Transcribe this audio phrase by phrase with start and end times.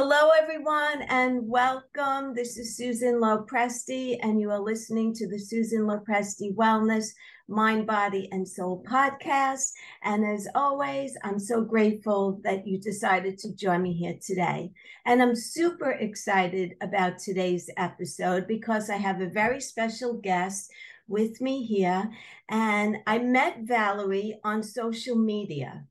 [0.00, 2.32] Hello, everyone, and welcome.
[2.32, 7.08] This is Susan Lopresti, and you are listening to the Susan Lopresti Wellness
[7.48, 9.72] Mind, Body, and Soul podcast.
[10.04, 14.70] And as always, I'm so grateful that you decided to join me here today.
[15.04, 20.70] And I'm super excited about today's episode because I have a very special guest
[21.08, 22.08] with me here.
[22.48, 25.82] And I met Valerie on social media.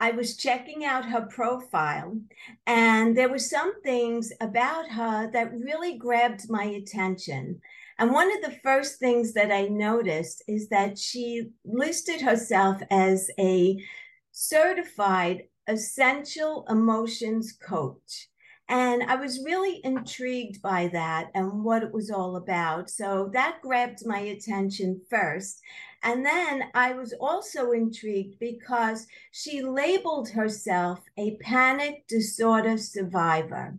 [0.00, 2.18] I was checking out her profile,
[2.66, 7.60] and there were some things about her that really grabbed my attention.
[7.98, 13.28] And one of the first things that I noticed is that she listed herself as
[13.40, 13.76] a
[14.30, 18.28] certified essential emotions coach.
[18.68, 22.90] And I was really intrigued by that and what it was all about.
[22.90, 25.60] So that grabbed my attention first.
[26.02, 33.76] And then I was also intrigued because she labeled herself a panic disorder survivor.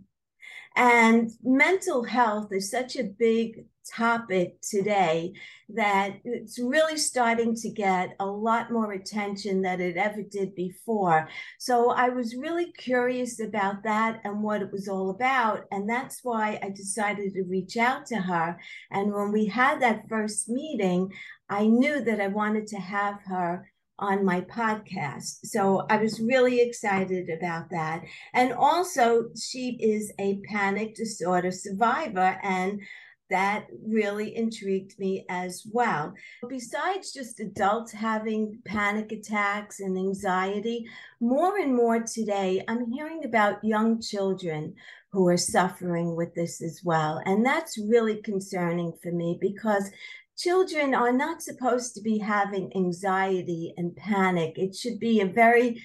[0.75, 5.33] And mental health is such a big topic today
[5.69, 11.27] that it's really starting to get a lot more attention than it ever did before.
[11.57, 15.65] So I was really curious about that and what it was all about.
[15.71, 18.59] And that's why I decided to reach out to her.
[18.91, 21.11] And when we had that first meeting,
[21.49, 25.45] I knew that I wanted to have her on my podcast.
[25.45, 28.03] So I was really excited about that.
[28.33, 32.39] And also, she is a panic disorder survivor.
[32.41, 32.81] And
[33.29, 36.13] that really intrigued me as well.
[36.47, 40.85] Besides just adults having panic attacks and anxiety,
[41.19, 44.73] more and more today, I'm hearing about young children
[45.11, 47.21] who are suffering with this as well.
[47.25, 49.91] And that's really concerning for me because
[50.39, 54.53] children are not supposed to be having anxiety and panic.
[54.57, 55.83] It should be a very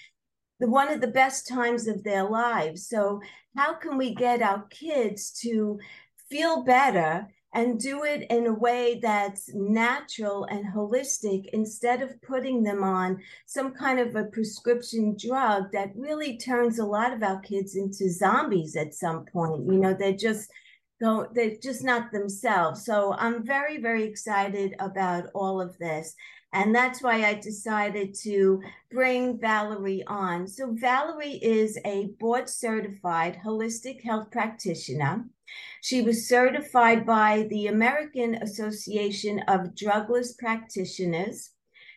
[0.61, 2.89] one of the best times of their lives.
[2.89, 3.21] So,
[3.57, 5.79] how can we get our kids to
[6.31, 12.65] feel better and do it in a way that's natural and holistic instead of putting
[12.65, 17.41] them on some kind of a prescription drug that really turns a lot of our
[17.41, 19.67] kids into zombies at some point.
[19.67, 20.51] You know, they're just
[21.01, 22.85] go they're just not themselves.
[22.85, 26.15] So I'm very very excited about all of this.
[26.55, 28.63] And that's why I decided to
[28.93, 30.47] bring Valerie on.
[30.47, 35.25] So, Valerie is a board certified holistic health practitioner.
[35.83, 41.51] She was certified by the American Association of Drugless Practitioners.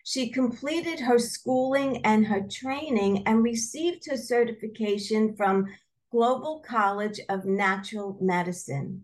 [0.03, 5.68] She completed her schooling and her training and received her certification from
[6.12, 9.03] Global College of Natural Medicine.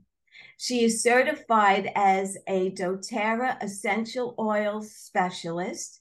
[0.58, 6.00] She is certified as a doTERRA essential oil specialist.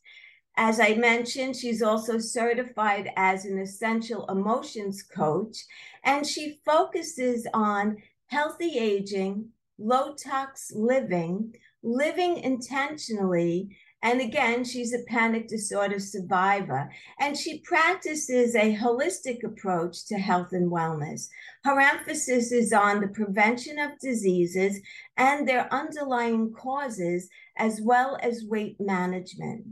[0.57, 5.57] As I mentioned, she's also certified as an essential emotions coach,
[6.05, 7.97] and she focuses on
[8.27, 9.49] healthy aging,
[9.79, 16.91] low tox living, living intentionally, and again, she's a panic disorder survivor,
[17.21, 21.29] and she practices a holistic approach to health and wellness.
[21.65, 24.81] Her emphasis is on the prevention of diseases
[25.17, 29.67] and their underlying causes, as well as weight management.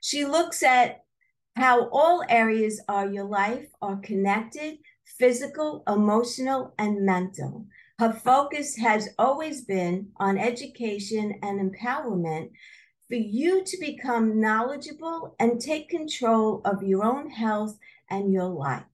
[0.00, 1.04] She looks at
[1.56, 4.78] how all areas of your life are connected
[5.18, 7.66] physical, emotional, and mental.
[7.98, 12.50] Her focus has always been on education and empowerment
[13.12, 17.78] for you to become knowledgeable and take control of your own health
[18.08, 18.84] and your life.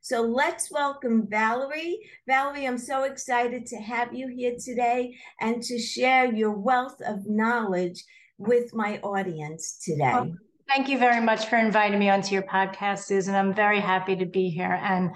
[0.00, 2.00] So let's welcome Valerie.
[2.26, 7.28] Valerie, I'm so excited to have you here today and to share your wealth of
[7.28, 8.02] knowledge
[8.38, 10.34] with my audience today.
[10.68, 13.36] Thank you very much for inviting me onto your podcast, Susan.
[13.36, 15.12] I'm very happy to be here and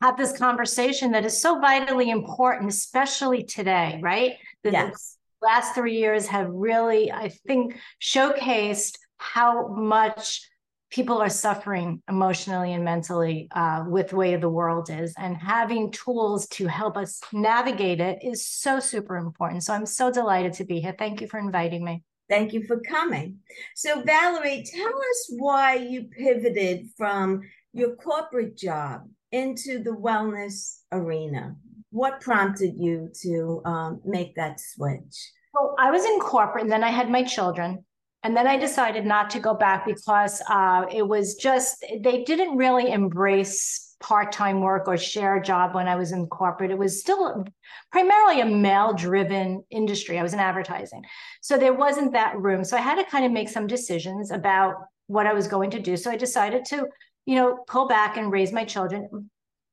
[0.00, 4.34] have this conversation that is so vitally important, especially today, right?
[4.62, 10.48] The, yes last three years have really, I think, showcased how much
[10.90, 15.14] people are suffering emotionally and mentally uh, with the way the world is.
[15.18, 19.64] And having tools to help us navigate it is so super important.
[19.64, 20.94] So i'm so delighted to be here.
[20.98, 22.02] Thank you for inviting me.
[22.28, 23.38] Thank you for coming.
[23.74, 27.42] So valerie tell us why you pivoted from
[27.74, 31.56] your corporate job into the wellness arena
[31.90, 35.32] what prompted you to um, make that switch?
[35.54, 37.84] Well, I was in corporate and then I had my children.
[38.24, 42.56] And then I decided not to go back because uh, it was just, they didn't
[42.56, 46.70] really embrace part time work or share a job when I was in corporate.
[46.70, 47.44] It was still
[47.92, 50.18] primarily a male driven industry.
[50.18, 51.04] I was in advertising.
[51.42, 52.64] So there wasn't that room.
[52.64, 54.74] So I had to kind of make some decisions about
[55.06, 55.96] what I was going to do.
[55.96, 56.86] So I decided to,
[57.24, 59.30] you know, pull back and raise my children.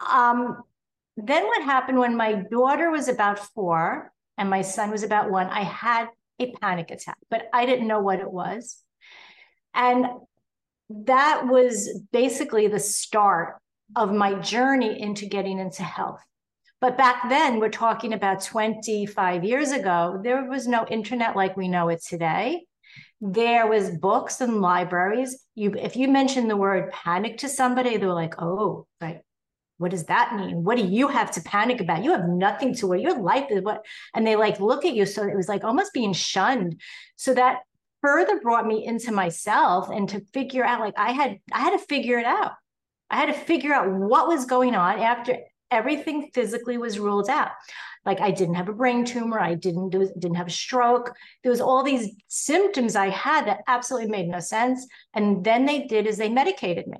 [0.07, 0.61] Um,
[1.17, 5.47] then what happened when my daughter was about four and my son was about one,
[5.47, 6.07] I had
[6.39, 8.81] a panic attack, but I didn't know what it was.
[9.73, 10.07] And
[10.89, 13.57] that was basically the start
[13.95, 16.21] of my journey into getting into health.
[16.81, 21.67] But back then, we're talking about 25 years ago, there was no internet like we
[21.67, 22.65] know it today.
[23.21, 25.45] There was books and libraries.
[25.55, 29.23] You, if you mentioned the word panic to somebody, they were like, "Oh, like,
[29.77, 30.63] what does that mean?
[30.63, 32.03] What do you have to panic about?
[32.03, 33.01] You have nothing to worry.
[33.01, 35.93] Your life is what." And they like look at you, so it was like almost
[35.93, 36.81] being shunned.
[37.15, 37.59] So that
[38.01, 41.85] further brought me into myself and to figure out, like, I had, I had to
[41.85, 42.51] figure it out.
[43.09, 45.37] I had to figure out what was going on after
[45.71, 47.51] everything physically was ruled out.
[48.05, 51.15] Like I didn't have a brain tumor, I didn't do, didn't have a stroke.
[51.41, 54.87] There was all these symptoms I had that absolutely made no sense.
[55.13, 56.97] And then they did is they medicated me.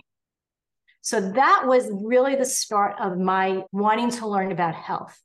[1.05, 5.15] So that was really the start of my wanting to learn about health.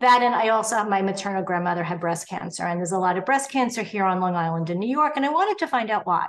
[0.00, 3.26] That and I also my maternal grandmother had breast cancer, and there's a lot of
[3.26, 6.06] breast cancer here on Long Island in New York, and I wanted to find out
[6.06, 6.26] why,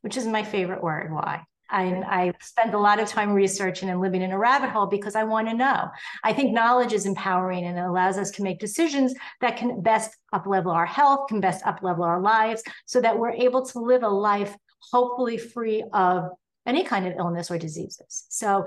[0.00, 1.42] which is my favorite word, why.
[1.68, 5.14] I, I spend a lot of time researching and living in a rabbit hole because
[5.14, 5.88] I want to know.
[6.24, 10.16] I think knowledge is empowering and it allows us to make decisions that can best
[10.32, 14.08] uplevel our health, can best uplevel our lives, so that we're able to live a
[14.08, 14.56] life
[14.90, 16.30] hopefully free of
[16.66, 18.26] any kind of illness or diseases.
[18.28, 18.66] So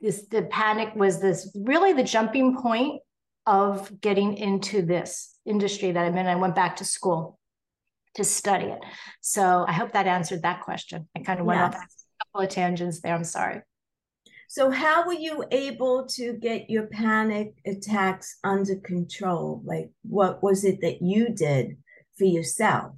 [0.00, 3.02] this the panic was this really the jumping point
[3.46, 6.26] of getting into this industry that I'm in.
[6.26, 7.38] I went back to school
[8.14, 8.80] to study it.
[9.20, 11.08] So I hope that answered that question.
[11.16, 11.74] I kind of went yes.
[11.74, 13.14] off a couple of tangents there.
[13.14, 13.62] I'm sorry.
[14.48, 19.62] So, how were you able to get your panic attacks under control?
[19.64, 21.76] Like, what was it that you did
[22.18, 22.96] for yourself?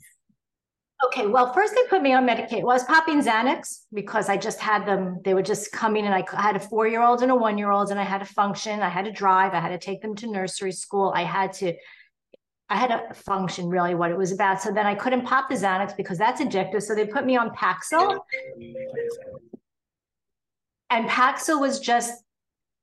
[1.06, 2.62] Okay, well, first they put me on Medicaid.
[2.62, 5.20] Well, I was popping Xanax because I just had them.
[5.24, 8.18] They were just coming, and I had a four-year-old and a one-year-old, and I had
[8.18, 8.80] to function.
[8.80, 9.52] I had to drive.
[9.52, 11.12] I had to take them to nursery school.
[11.14, 11.74] I had to
[12.72, 14.62] I had to function really what it was about.
[14.62, 16.82] So then I couldn't pop the Xanax because that's addictive.
[16.82, 18.18] So they put me on Paxil.
[20.88, 22.22] And Paxil was just,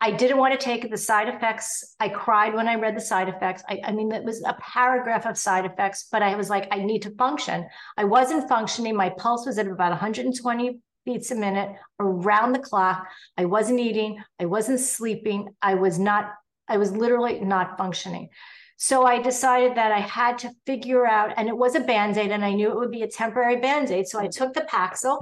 [0.01, 0.90] I didn't want to take.
[0.90, 3.63] The side effects, I cried when I read the side effects.
[3.69, 6.78] I, I mean, it was a paragraph of side effects, but I was like, I
[6.78, 7.68] need to function.
[7.98, 8.96] I wasn't functioning.
[8.96, 13.07] My pulse was at about 120 beats a minute around the clock.
[13.38, 14.22] I wasn't eating.
[14.40, 15.50] I wasn't sleeping.
[15.62, 16.31] I was not,
[16.68, 18.30] I was literally not functioning.
[18.78, 22.31] So I decided that I had to figure out, and it was a band aid,
[22.31, 24.07] and I knew it would be a temporary band aid.
[24.07, 25.19] So I took the Paxil.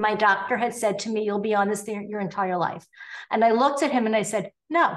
[0.00, 2.86] My doctor had said to me, You'll be on this your entire life.
[3.30, 4.96] And I looked at him and I said, No.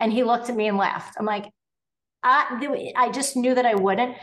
[0.00, 1.16] And he looked at me and laughed.
[1.18, 1.46] I'm like,
[2.22, 4.16] I, I just knew that I wouldn't.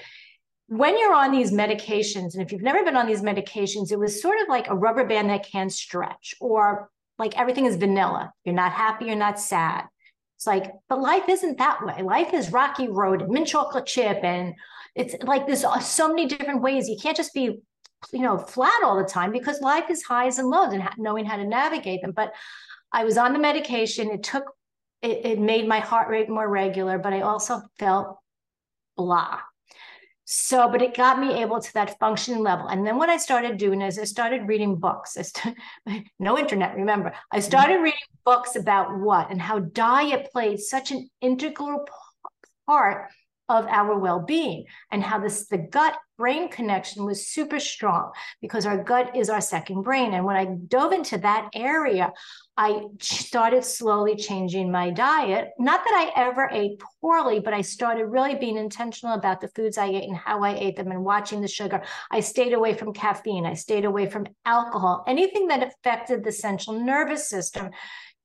[0.68, 4.22] When you're on these medications, and if you've never been on these medications, it was
[4.22, 8.32] sort of like a rubber band that can stretch, or like everything is vanilla.
[8.44, 9.86] You're not happy, you're not sad.
[10.38, 12.02] It's like, but life isn't that way.
[12.04, 14.24] Life is rocky road and mint chocolate chip.
[14.24, 14.54] And
[14.94, 16.90] it's like there's so many different ways.
[16.90, 17.62] You can't just be,
[18.12, 21.38] you know, flat all the time because life is highs and lows and knowing how
[21.38, 22.12] to navigate them.
[22.12, 22.34] But
[22.92, 24.10] I was on the medication.
[24.12, 24.46] It took,
[25.02, 28.18] it, it made my heart rate more regular, but I also felt
[28.96, 29.40] blah.
[30.28, 32.68] So, but it got me able to that functioning level.
[32.68, 35.18] And then what I started doing is I started reading books.
[35.22, 35.56] St-
[36.20, 37.14] no internet, remember.
[37.32, 37.46] I mm-hmm.
[37.46, 41.88] started reading books about what and how diet played such an integral
[42.66, 43.12] part
[43.50, 48.12] of our well-being and how this the gut brain connection was super strong
[48.42, 50.14] because our gut is our second brain.
[50.14, 52.12] And when i dove into that area
[52.58, 55.50] i started slowly changing my diet.
[55.60, 59.78] Not that i ever ate poorly but i started really being intentional about the foods
[59.78, 61.84] i ate and how i ate them and watching the sugar.
[62.10, 63.46] I stayed away from caffeine.
[63.46, 65.04] I stayed away from alcohol.
[65.08, 67.70] Anything that affected the central nervous system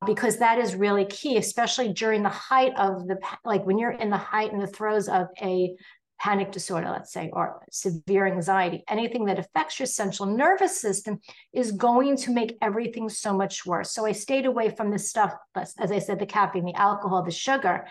[0.07, 4.11] because that is really key, especially during the height of the, like when you're in
[4.11, 5.75] the height and the throes of a
[6.19, 11.19] panic disorder, let's say, or severe anxiety, anything that affects your central nervous system
[11.53, 13.93] is going to make everything so much worse.
[13.93, 17.31] So I stayed away from this stuff, as I said, the caffeine, the alcohol, the
[17.31, 17.87] sugar.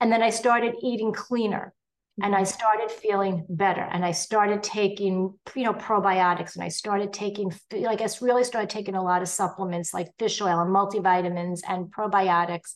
[0.00, 1.74] And then I started eating cleaner
[2.22, 3.82] and I started feeling better.
[3.82, 7.52] And I started taking, you know, probiotics and I started taking,
[7.86, 11.86] I guess, really started taking a lot of supplements like fish oil and multivitamins and
[11.86, 12.74] probiotics.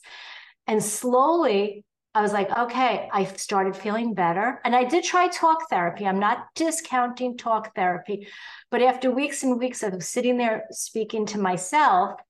[0.67, 1.85] And slowly
[2.15, 4.61] I was like, okay, I started feeling better.
[4.65, 6.07] And I did try talk therapy.
[6.07, 8.29] I'm not discounting talk therapy.
[8.71, 12.21] But after weeks and weeks of sitting there speaking to myself,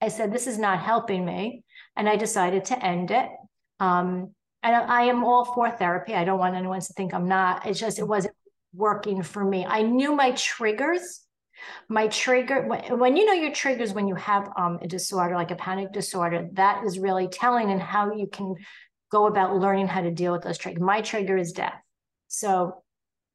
[0.00, 1.62] I said, this is not helping me.
[1.96, 3.28] And I decided to end it.
[3.80, 6.14] Um, and I am all for therapy.
[6.14, 7.66] I don't want anyone to think I'm not.
[7.66, 8.34] It's just it wasn't
[8.74, 9.64] working for me.
[9.64, 11.22] I knew my triggers.
[11.88, 15.50] My trigger, when, when you know your triggers, when you have um, a disorder like
[15.50, 18.54] a panic disorder, that is really telling and how you can
[19.10, 20.80] go about learning how to deal with those triggers.
[20.80, 21.74] My trigger is death.
[22.28, 22.84] So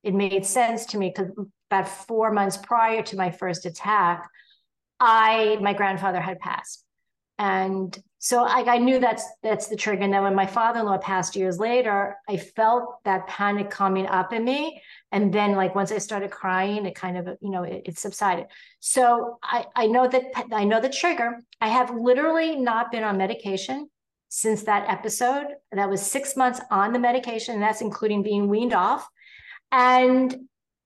[0.03, 1.33] it made sense to me because
[1.69, 4.25] about four months prior to my first attack,
[4.99, 6.85] I my grandfather had passed.
[7.37, 10.03] And so I, I knew that's that's the trigger.
[10.03, 14.45] And then when my father-in-law passed years later, I felt that panic coming up in
[14.45, 14.81] me.
[15.11, 18.45] And then like once I started crying, it kind of, you know, it, it subsided.
[18.79, 21.37] So I, I know that I know the trigger.
[21.59, 23.89] I have literally not been on medication
[24.29, 25.47] since that episode.
[25.73, 29.05] That was six months on the medication, and that's including being weaned off.
[29.69, 30.33] And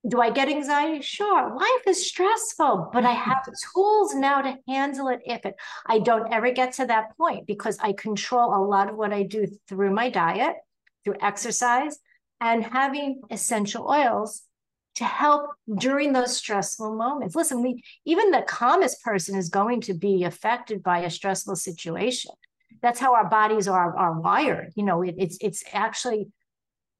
[0.07, 1.01] do I get anxiety?
[1.01, 1.55] Sure.
[1.55, 3.29] Life is stressful, but I mm-hmm.
[3.29, 7.47] have tools now to handle it if it I don't ever get to that point
[7.47, 10.55] because I control a lot of what I do through my diet,
[11.03, 11.99] through exercise,
[12.39, 14.43] and having essential oils
[14.95, 17.35] to help during those stressful moments.
[17.35, 22.31] Listen, we even the calmest person is going to be affected by a stressful situation.
[22.81, 24.73] That's how our bodies are, are wired.
[24.75, 26.27] You know, it, it's it's actually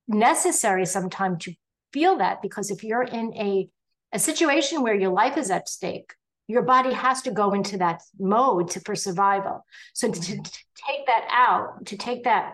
[0.07, 1.53] necessary sometimes to
[1.93, 3.69] feel that because if you're in a,
[4.13, 6.13] a situation where your life is at stake,
[6.47, 9.65] your body has to go into that mode to, for survival.
[9.93, 12.53] So to, to take that out, to take that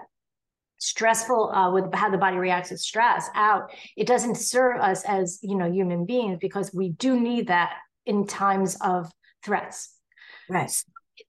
[0.80, 5.40] stressful uh, with how the body reacts to stress out, it doesn't serve us as
[5.44, 7.74] you know human beings because we do need that
[8.06, 9.12] in times of
[9.44, 9.96] threats.
[10.50, 10.72] Right.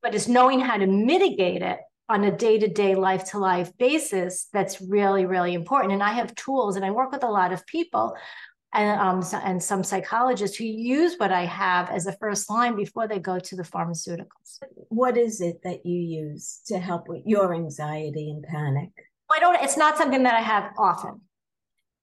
[0.02, 5.54] But it's knowing how to mitigate it on a day-to-day life-to-life basis that's really really
[5.54, 5.92] important.
[5.92, 8.16] And i have tools and i work with a lot of people
[8.74, 13.08] and, um, and some psychologists who use what i have as a first line before
[13.08, 14.58] they go to the pharmaceuticals.
[14.88, 18.90] What is it that you use to help with your anxiety and panic?
[19.30, 21.22] I don't it's not something that i have often.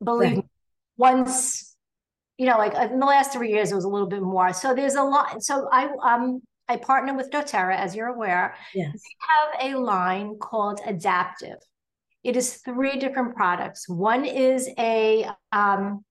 [0.03, 0.37] Believe right.
[0.37, 0.49] me
[0.97, 1.75] once
[2.37, 4.51] you know like in the last three years it was a little bit more.
[4.53, 6.41] So there's a lot so i um
[6.71, 8.55] I partner with doTERRA, as you're aware.
[8.73, 8.93] Yes.
[8.93, 11.57] They have a line called Adaptiv.
[12.23, 13.89] It is three different products.
[13.89, 16.05] One is a um,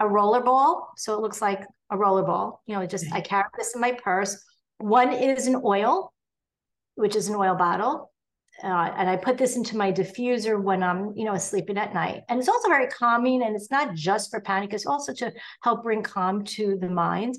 [0.00, 2.62] a roller ball, so it looks like a roller ball.
[2.66, 4.42] You know, just I carry this in my purse.
[4.78, 6.14] One is an oil,
[6.94, 8.10] which is an oil bottle.
[8.64, 12.22] Uh, and I put this into my diffuser when I'm, you know, sleeping at night.
[12.30, 13.42] And it's also very calming.
[13.42, 15.30] And it's not just for panic; it's also to
[15.62, 17.34] help bring calm to the mind.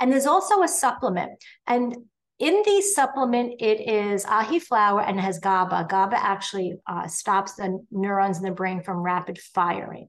[0.00, 1.32] And there's also a supplement.
[1.66, 1.94] And
[2.38, 5.86] in the supplement, it is ahi flower and has GABA.
[5.88, 10.08] GABA actually uh, stops the neurons in the brain from rapid firing.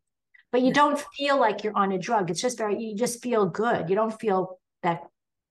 [0.51, 2.29] But you don't feel like you're on a drug.
[2.29, 3.89] It's just very, you just feel good.
[3.89, 5.03] You don't feel that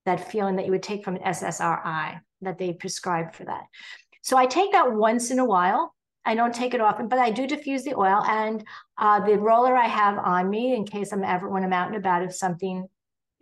[0.05, 3.63] that feeling that you would take from an SSRI that they prescribe for that.
[4.21, 5.93] So I take that once in a while.
[6.25, 8.63] I don't take it often, but I do diffuse the oil and
[8.97, 11.97] uh, the roller I have on me in case I'm ever when I'm out and
[11.97, 12.87] about if something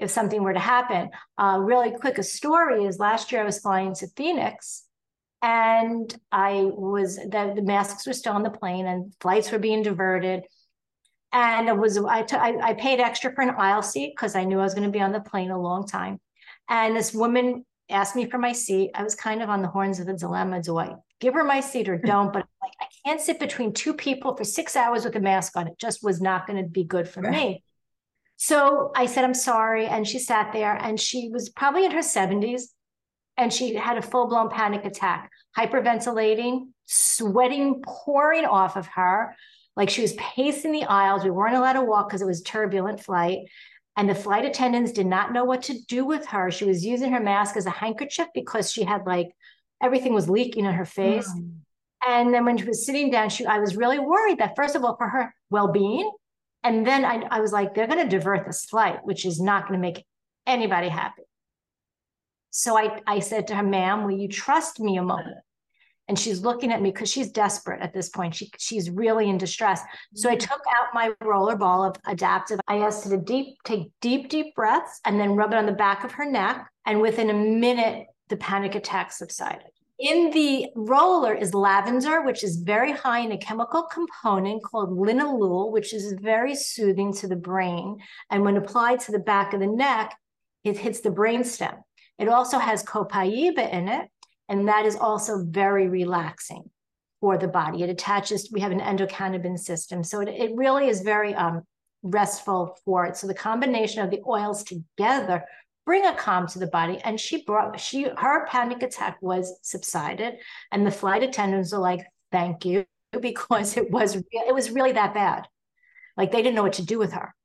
[0.01, 1.09] if something were to happen.
[1.37, 4.83] Uh, really quick, a story is last year I was flying to Phoenix
[5.41, 9.83] and I was, the, the masks were still on the plane and flights were being
[9.83, 10.43] diverted.
[11.31, 14.43] And it was, I, t- I, I paid extra for an aisle seat because I
[14.43, 16.19] knew I was going to be on the plane a long time.
[16.67, 18.91] And this woman asked me for my seat.
[18.95, 20.61] I was kind of on the horns of the dilemma.
[20.61, 22.33] Do I give her my seat or don't?
[22.33, 25.67] But like, I can't sit between two people for six hours with a mask on.
[25.67, 27.31] It just was not going to be good for right.
[27.31, 27.63] me.
[28.43, 29.85] So I said, I'm sorry.
[29.85, 32.63] And she sat there and she was probably in her 70s
[33.37, 39.35] and she had a full blown panic attack, hyperventilating, sweating pouring off of her.
[39.75, 41.23] Like she was pacing the aisles.
[41.23, 43.41] We weren't allowed to walk because it was turbulent flight.
[43.95, 46.49] And the flight attendants did not know what to do with her.
[46.49, 49.27] She was using her mask as a handkerchief because she had like
[49.83, 51.29] everything was leaking in her face.
[51.29, 51.57] Mm.
[52.07, 54.83] And then when she was sitting down, she I was really worried that first of
[54.83, 56.11] all, for her well-being,
[56.63, 59.67] and then I, I was like, they're going to divert this flight, which is not
[59.67, 60.05] going to make
[60.45, 61.23] anybody happy.
[62.51, 65.37] So I, I said to her, ma'am, will you trust me a moment?
[66.07, 68.35] And she's looking at me because she's desperate at this point.
[68.35, 69.81] She, she's really in distress.
[70.13, 70.39] So I mm-hmm.
[70.41, 72.59] took out my roller ball of Adaptiv.
[72.67, 75.71] I asked her to deep, take deep, deep breaths and then rub it on the
[75.71, 76.67] back of her neck.
[76.85, 79.71] And within a minute, the panic attack subsided.
[80.01, 85.71] In the roller is lavender, which is very high in a chemical component called linalool,
[85.71, 87.99] which is very soothing to the brain.
[88.31, 90.17] And when applied to the back of the neck,
[90.63, 91.75] it hits the brain stem.
[92.17, 94.09] It also has copaiba in it,
[94.49, 96.63] and that is also very relaxing
[97.19, 97.83] for the body.
[97.83, 100.03] It attaches, we have an endocannabinoid system.
[100.03, 101.61] So it, it really is very um,
[102.01, 103.17] restful for it.
[103.17, 105.45] So the combination of the oils together
[105.91, 106.99] bring a calm to the body.
[107.03, 110.35] And she brought she her panic attack was subsided,
[110.71, 112.85] and the flight attendants are like, "Thank you,"
[113.19, 115.49] because it was it was really that bad.
[116.15, 117.35] Like they didn't know what to do with her.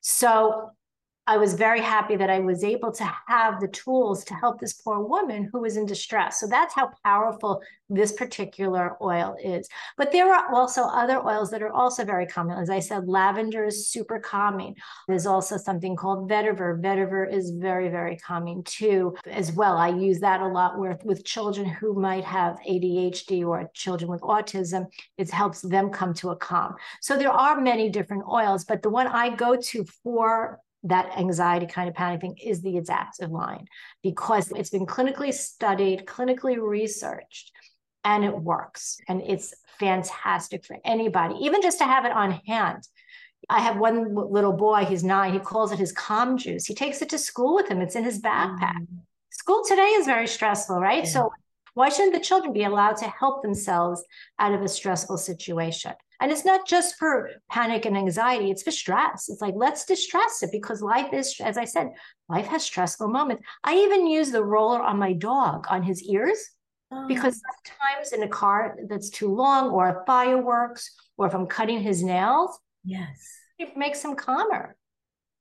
[0.00, 0.70] So
[1.30, 4.72] I was very happy that I was able to have the tools to help this
[4.72, 6.40] poor woman who was in distress.
[6.40, 9.68] So that's how powerful this particular oil is.
[9.96, 12.58] But there are also other oils that are also very common.
[12.58, 14.74] As I said, lavender is super calming.
[15.06, 16.82] There's also something called vetiver.
[16.82, 19.76] Vetiver is very, very calming too, as well.
[19.76, 24.22] I use that a lot with, with children who might have ADHD or children with
[24.22, 24.86] autism.
[25.16, 26.74] It helps them come to a calm.
[27.00, 31.66] So there are many different oils, but the one I go to for that anxiety
[31.66, 33.66] kind of panic thing is the Adaptiv line
[34.02, 37.52] because it's been clinically studied, clinically researched,
[38.04, 38.98] and it works.
[39.08, 42.82] And it's fantastic for anybody, even just to have it on hand.
[43.48, 46.66] I have one little boy, he's nine, he calls it his calm juice.
[46.66, 48.76] He takes it to school with him, it's in his backpack.
[48.76, 49.00] Mm.
[49.30, 51.04] School today is very stressful, right?
[51.04, 51.10] Yeah.
[51.10, 51.32] So,
[51.74, 54.02] why shouldn't the children be allowed to help themselves
[54.38, 55.92] out of a stressful situation?
[56.20, 59.28] And it's not just for panic and anxiety, it's for stress.
[59.28, 61.92] It's like, let's distress it because life is, as I said,
[62.28, 63.42] life has stressful moments.
[63.64, 66.38] I even use the roller on my dog on his ears
[66.92, 67.08] oh.
[67.08, 72.02] because sometimes in a car that's too long or fireworks or if I'm cutting his
[72.02, 73.18] nails, yes,
[73.58, 74.76] it makes him calmer.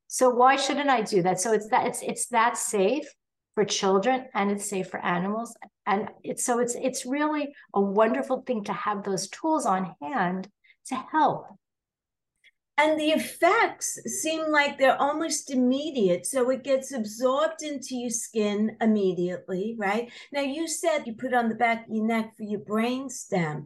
[0.07, 1.39] So why shouldn't I do that?
[1.39, 3.05] So it's that it's it's that safe
[3.53, 5.55] for children and it's safe for animals
[5.85, 10.47] and it's so it's it's really a wonderful thing to have those tools on hand
[10.89, 11.47] to help.
[12.79, 16.25] And the effects seem like they're almost immediate.
[16.25, 20.09] So it gets absorbed into your skin immediately, right?
[20.31, 23.65] Now, you said you put on the back of your neck for your brain stem.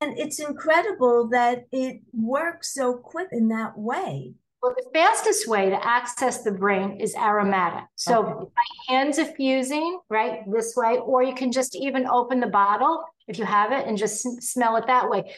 [0.00, 4.34] And it's incredible that it works so quick in that way.
[4.62, 7.84] Well, the fastest way to access the brain is aromatic.
[7.96, 8.50] So okay.
[8.54, 13.36] by hand diffusing, right, this way, or you can just even open the bottle if
[13.38, 15.32] you have it and just smell it that way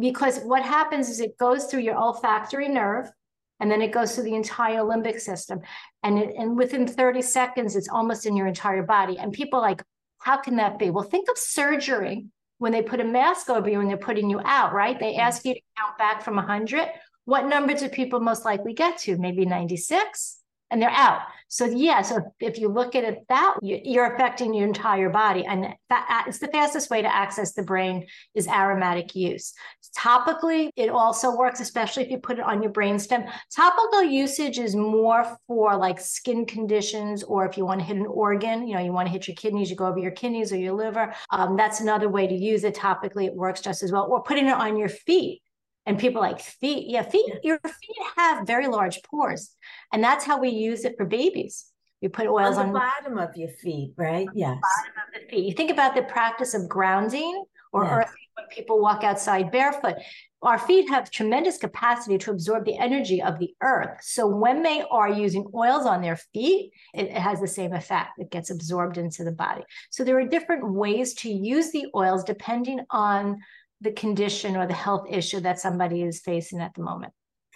[0.00, 3.10] because what happens is it goes through your olfactory nerve
[3.60, 5.60] and then it goes through the entire limbic system.
[6.02, 9.18] And it, and within 30 seconds it's almost in your entire body.
[9.18, 9.82] And people like
[10.18, 10.90] how can that be?
[10.90, 12.26] Well think of surgery
[12.58, 14.98] when they put a mask over you and they're putting you out right?
[14.98, 16.88] They ask you to count back from 100
[17.26, 19.16] what number do people most likely get to?
[19.16, 21.20] Maybe 96 and they're out.
[21.48, 25.72] So yeah, so if you look at it that you're affecting your entire body, and
[25.88, 29.54] that, it's the fastest way to access the brain is aromatic use.
[29.96, 33.30] Topically, it also works, especially if you put it on your brainstem.
[33.54, 38.06] Topical usage is more for like skin conditions, or if you want to hit an
[38.06, 40.56] organ, you know, you want to hit your kidneys, you go over your kidneys or
[40.56, 41.14] your liver.
[41.30, 43.26] Um, that's another way to use it topically.
[43.26, 44.08] It works just as well.
[44.10, 45.42] Or putting it on your feet
[45.86, 49.54] and people like feet, yeah, feet, your feet have very large pores.
[49.92, 51.66] And that's how we use it for babies.
[52.00, 54.28] You put oils on the on, bottom of your feet, right?
[54.34, 54.58] Yes.
[54.60, 55.46] bottom of the feet.
[55.46, 57.92] You think about the practice of grounding or yes.
[57.92, 59.96] earthing when people walk outside barefoot.
[60.42, 64.00] Our feet have tremendous capacity to absorb the energy of the earth.
[64.02, 68.10] So when they are using oils on their feet, it, it has the same effect.
[68.18, 69.62] It gets absorbed into the body.
[69.90, 73.38] So there are different ways to use the oils depending on
[73.84, 77.12] the condition or the health issue that somebody is facing at the moment.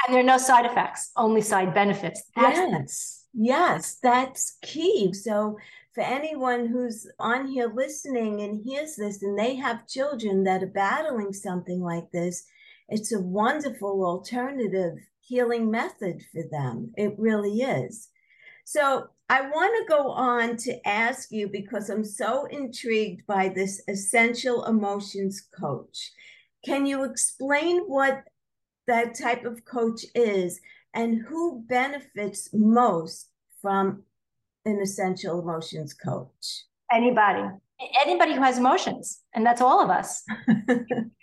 [0.07, 2.23] And there are no side effects, only side benefits.
[2.37, 5.13] That's yes, yes, that's key.
[5.13, 5.59] So
[5.95, 10.67] for anyone who's on here listening and hears this and they have children that are
[10.67, 12.45] battling something like this,
[12.89, 16.93] it's a wonderful alternative healing method for them.
[16.97, 18.09] It really is.
[18.65, 23.83] So I want to go on to ask you because I'm so intrigued by this
[23.87, 26.13] essential emotions coach.
[26.65, 28.25] Can you explain what
[28.87, 30.61] that type of coach is
[30.95, 33.29] and who benefits most
[33.61, 34.03] from
[34.65, 36.65] an essential emotions coach?
[36.91, 37.49] Anybody.
[38.05, 40.25] Anybody who has emotions, and that's all of us.
[40.49, 40.75] we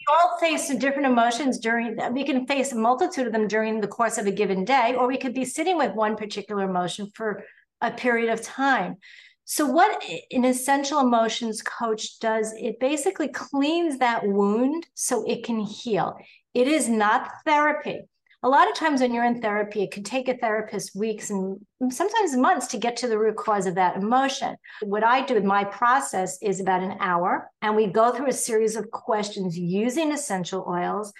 [0.07, 4.17] all face different emotions during, we can face a multitude of them during the course
[4.17, 7.43] of a given day, or we could be sitting with one particular emotion for
[7.85, 8.97] a period of time.
[9.43, 15.59] So, what an essential emotions coach does, it basically cleans that wound so it can
[15.59, 16.17] heal.
[16.53, 18.07] It is not therapy.
[18.41, 21.57] A lot of times when you're in therapy, it can take a therapist weeks and
[21.89, 24.55] sometimes months to get to the root cause of that emotion.
[24.83, 28.33] What I do with my process is about an hour, and we go through a
[28.33, 31.11] series of questions using essential oils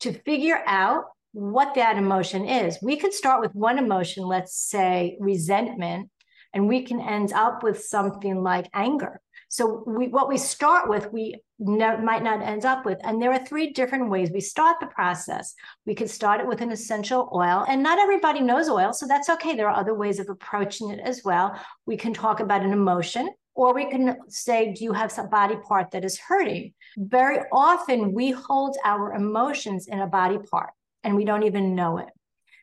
[0.00, 2.78] to figure out what that emotion is.
[2.82, 6.10] We could start with one emotion, let's say resentment,
[6.54, 9.20] and we can end up with something like anger.
[9.48, 12.98] So we, what we start with, we ne- might not end up with.
[13.04, 15.54] And there are three different ways we start the process.
[15.84, 19.28] We could start it with an essential oil, and not everybody knows oil, so that's
[19.28, 19.54] okay.
[19.54, 21.54] There are other ways of approaching it as well.
[21.84, 25.56] We can talk about an emotion, or we can say, Do you have some body
[25.56, 26.72] part that is hurting?
[26.96, 30.70] Very often we hold our emotions in a body part
[31.04, 32.08] and we don't even know it.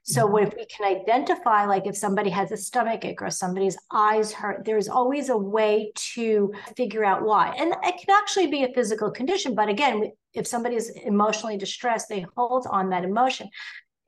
[0.04, 0.48] So mm-hmm.
[0.48, 4.66] if we can identify, like if somebody has a stomach ache or somebody's eyes hurt,
[4.66, 7.54] there's always a way to figure out why.
[7.58, 9.56] And it can actually be a physical condition.
[9.56, 13.50] But again, if somebody is emotionally distressed, they hold on that emotion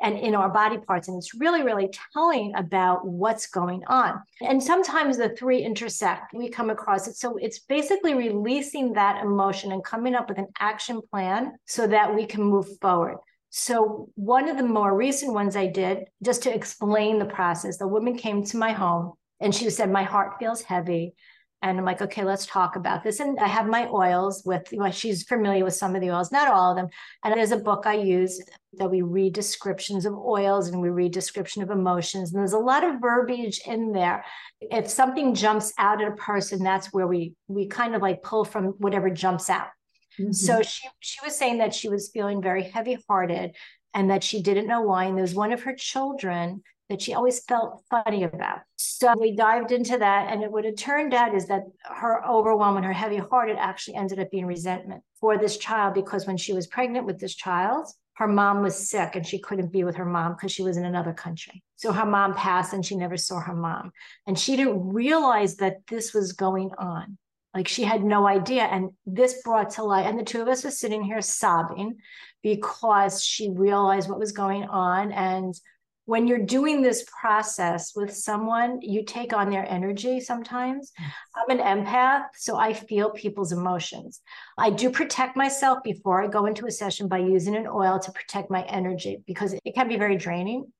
[0.01, 1.07] and in our body parts.
[1.07, 4.21] And it's really, really telling about what's going on.
[4.41, 6.33] And sometimes the three intersect.
[6.33, 7.15] We come across it.
[7.15, 12.13] So it's basically releasing that emotion and coming up with an action plan so that
[12.15, 13.17] we can move forward.
[13.53, 17.87] So, one of the more recent ones I did, just to explain the process, the
[17.87, 21.13] woman came to my home and she said, My heart feels heavy.
[21.63, 23.19] And I'm like, okay, let's talk about this.
[23.19, 26.47] And I have my oils with, well, she's familiar with some of the oils, not
[26.47, 26.87] all of them.
[27.23, 28.41] And there's a book I use
[28.79, 32.31] that we read descriptions of oils and we read description of emotions.
[32.31, 34.25] And there's a lot of verbiage in there.
[34.59, 38.43] If something jumps out at a person, that's where we we kind of like pull
[38.43, 39.67] from whatever jumps out.
[40.19, 40.31] Mm-hmm.
[40.31, 43.55] So she she was saying that she was feeling very heavy-hearted
[43.93, 45.05] and that she didn't know why.
[45.05, 48.59] And there was one of her children that she always felt funny about.
[48.75, 52.75] So we dived into that, and it, what it turned out is that her overwhelm
[52.75, 56.51] and her heavy hearted actually ended up being resentment for this child because when she
[56.51, 60.05] was pregnant with this child, her mom was sick and she couldn't be with her
[60.05, 61.63] mom because she was in another country.
[61.77, 63.91] So her mom passed and she never saw her mom.
[64.27, 67.17] And she didn't realize that this was going on.
[67.53, 68.63] Like she had no idea.
[68.63, 71.97] And this brought to light, and the two of us were sitting here sobbing
[72.41, 75.11] because she realized what was going on.
[75.11, 75.53] And
[76.05, 80.91] when you're doing this process with someone, you take on their energy sometimes.
[81.35, 84.21] I'm an empath, so I feel people's emotions.
[84.57, 88.11] I do protect myself before I go into a session by using an oil to
[88.11, 90.71] protect my energy because it can be very draining.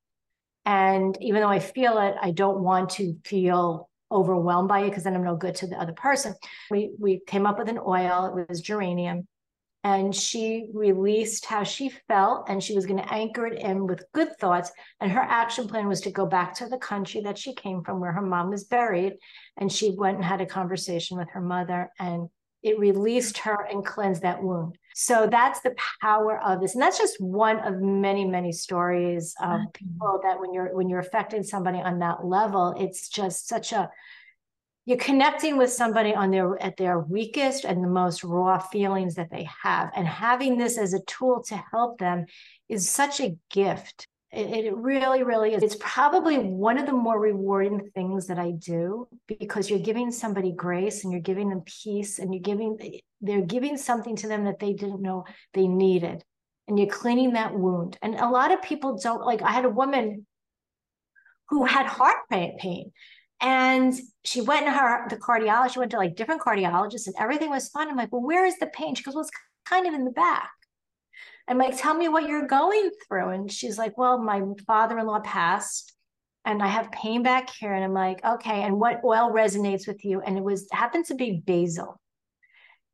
[0.65, 5.04] And even though I feel it, I don't want to feel overwhelmed by it because
[5.04, 6.36] then I'm no good to the other person.
[6.69, 9.28] We we came up with an oil, it was geranium
[9.84, 14.06] and she released how she felt and she was going to anchor it in with
[14.13, 17.54] good thoughts and her action plan was to go back to the country that she
[17.56, 19.13] came from where her mom was buried
[19.58, 22.30] and she went and had a conversation with her mother and
[22.62, 26.97] it released her and cleansed that wound so that's the power of this and that's
[26.97, 31.80] just one of many many stories of people that when you're when you're affecting somebody
[31.80, 33.89] on that level it's just such a
[34.86, 39.30] you're connecting with somebody on their at their weakest and the most raw feelings that
[39.30, 42.25] they have and having this as a tool to help them
[42.67, 47.20] is such a gift it, it, really really is it's probably one of the more
[47.20, 52.20] rewarding things that i do because you're giving somebody grace and you're giving them peace
[52.20, 56.24] and you're giving they're giving something to them that they didn't know they needed
[56.67, 59.70] and you're cleaning that wound and a lot of people don't like i had a
[59.70, 60.26] woman
[61.50, 62.91] who had heart pain
[63.41, 67.50] and she went to her the cardiologist, she went to like different cardiologists and everything
[67.50, 67.89] was fine.
[67.89, 68.94] I'm like, well, where is the pain?
[68.94, 69.32] She goes, well, it's
[69.65, 70.52] kind of in the back.
[71.52, 73.32] I'm like, tell me what you're going through.
[73.32, 75.94] And she's like, well, my father-in-law passed
[76.46, 77.74] and I have pain back here.
[77.74, 80.22] And I'm like, okay, and what oil resonates with you?
[80.22, 82.00] And it was happened to be basil.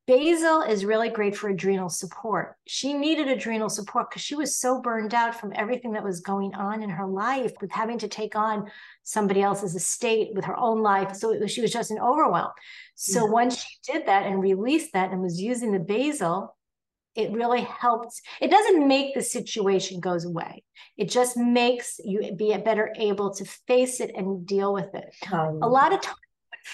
[0.08, 2.56] Basil is really great for adrenal support.
[2.66, 6.56] She needed adrenal support because she was so burned out from everything that was going
[6.56, 8.72] on in her life with having to take on
[9.04, 11.16] somebody else's estate with her own life.
[11.16, 12.52] So was, she was just an overwhelm.
[12.96, 13.32] So yeah.
[13.32, 16.57] once she did that and released that and was using the basil,
[17.18, 20.64] it really helps It doesn't make the situation goes away.
[20.98, 25.14] It just makes you be better able to face it and deal with it.
[25.32, 26.18] Um, a lot of times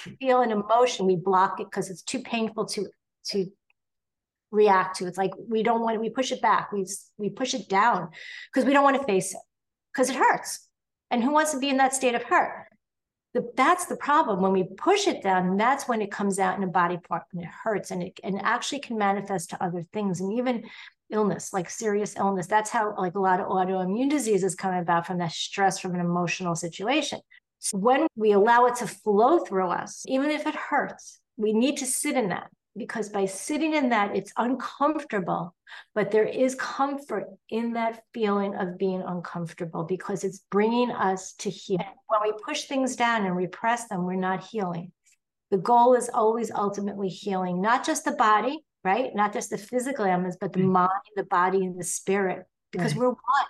[0.05, 2.87] we feel an emotion, we block it because it's too painful to
[3.31, 3.47] to
[4.51, 5.07] react to.
[5.07, 6.71] It's like we don't want to, we push it back.
[6.73, 6.85] We
[7.17, 8.09] we push it down
[8.51, 9.41] because we don't want to face it
[9.91, 10.67] because it hurts.
[11.09, 12.62] And who wants to be in that state of hurt?
[13.33, 14.41] The, that's the problem.
[14.41, 17.41] When we push it down, that's when it comes out in a body part and
[17.41, 20.65] it hurts and it and actually can manifest to other things and even
[21.11, 22.47] illness, like serious illness.
[22.47, 26.01] That's how like a lot of autoimmune diseases come about from that stress from an
[26.01, 27.21] emotional situation.
[27.59, 31.77] So when we allow it to flow through us, even if it hurts, we need
[31.77, 35.55] to sit in that because by sitting in that, it's uncomfortable,
[35.93, 41.49] but there is comfort in that feeling of being uncomfortable because it's bringing us to
[41.49, 41.79] heal.
[42.07, 44.91] When we push things down and repress them, we're not healing.
[45.51, 49.11] The goal is always ultimately healing, not just the body, right?
[49.13, 50.71] Not just the physical elements, but the mm.
[50.71, 53.01] mind, the body, and the spirit, because right.
[53.01, 53.45] we're one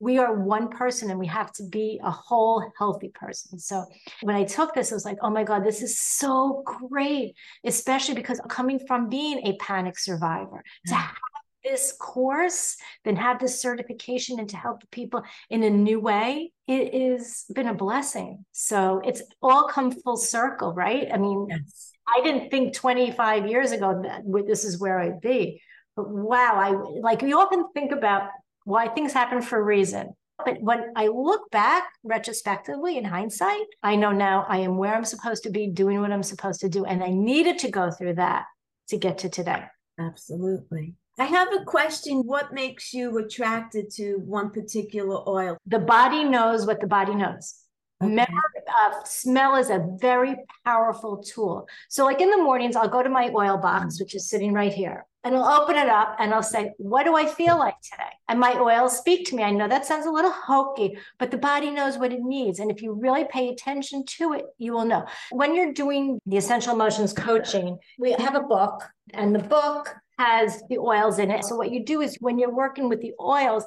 [0.00, 3.58] we are one person and we have to be a whole healthy person.
[3.58, 3.84] So
[4.22, 7.34] when I took this, I was like, oh my God, this is so great,
[7.64, 10.96] especially because coming from being a panic survivor to mm.
[10.96, 11.16] have
[11.64, 16.94] this course, then have this certification and to help people in a new way, it
[16.94, 18.44] has been a blessing.
[18.52, 21.08] So it's all come full circle, right?
[21.12, 21.92] I mean, yes.
[22.06, 25.60] I didn't think 25 years ago that this is where I'd be.
[25.96, 28.30] But wow, I like we often think about
[28.68, 30.14] why things happen for a reason.
[30.44, 35.06] But when I look back retrospectively in hindsight, I know now I am where I'm
[35.06, 36.84] supposed to be, doing what I'm supposed to do.
[36.84, 38.44] And I needed to go through that
[38.90, 39.64] to get to today.
[39.98, 40.94] Absolutely.
[41.18, 42.18] I have a question.
[42.18, 45.56] What makes you attracted to one particular oil?
[45.66, 47.54] The body knows what the body knows.
[48.00, 48.10] Okay.
[48.10, 51.66] Remember, uh, smell is a very powerful tool.
[51.88, 54.00] So, like in the mornings, I'll go to my oil box, mm.
[54.02, 57.16] which is sitting right here, and I'll open it up and I'll say, What do
[57.16, 58.10] I feel like today?
[58.28, 59.42] And my oils speak to me.
[59.42, 62.60] I know that sounds a little hokey, but the body knows what it needs.
[62.60, 65.06] And if you really pay attention to it, you will know.
[65.30, 70.62] When you're doing the essential emotions coaching, we have a book, and the book has
[70.68, 71.44] the oils in it.
[71.44, 73.64] So, what you do is when you're working with the oils,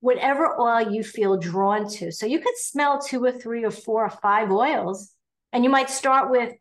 [0.00, 2.12] whatever oil you feel drawn to.
[2.12, 5.12] So you could smell two or three or four or five oils,
[5.52, 6.52] and you might start with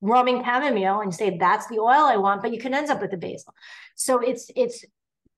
[0.00, 3.10] Roman chamomile and say that's the oil I want, but you can end up with
[3.10, 3.54] the basil.
[3.94, 4.84] So it's it's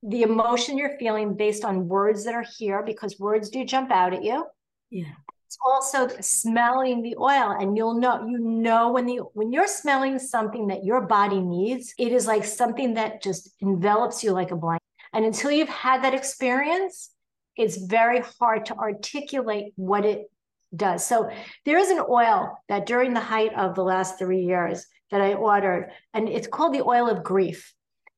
[0.02, 4.12] the emotion you're feeling based on words that are here because words do jump out
[4.12, 4.46] at you.
[4.90, 5.12] Yeah.
[5.46, 10.18] It's also smelling the oil and you'll know you know when the when you're smelling
[10.18, 14.56] something that your body needs, it is like something that just envelops you like a
[14.56, 14.82] blanket.
[15.12, 17.10] And until you've had that experience,
[17.56, 20.31] it's very hard to articulate what it
[20.74, 21.06] does.
[21.06, 21.30] So
[21.64, 25.34] there is an oil that during the height of the last three years that I
[25.34, 27.74] ordered, and it's called the oil of grief.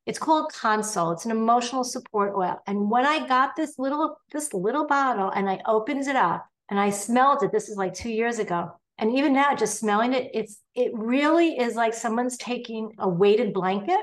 [0.07, 1.13] It's called Console.
[1.13, 2.61] It's an emotional support oil.
[2.67, 6.79] And when I got this little this little bottle and I opened it up and
[6.79, 8.71] I smelled it, this is like two years ago.
[8.99, 13.53] And even now, just smelling it, it's it really is like someone's taking a weighted
[13.53, 13.99] blanket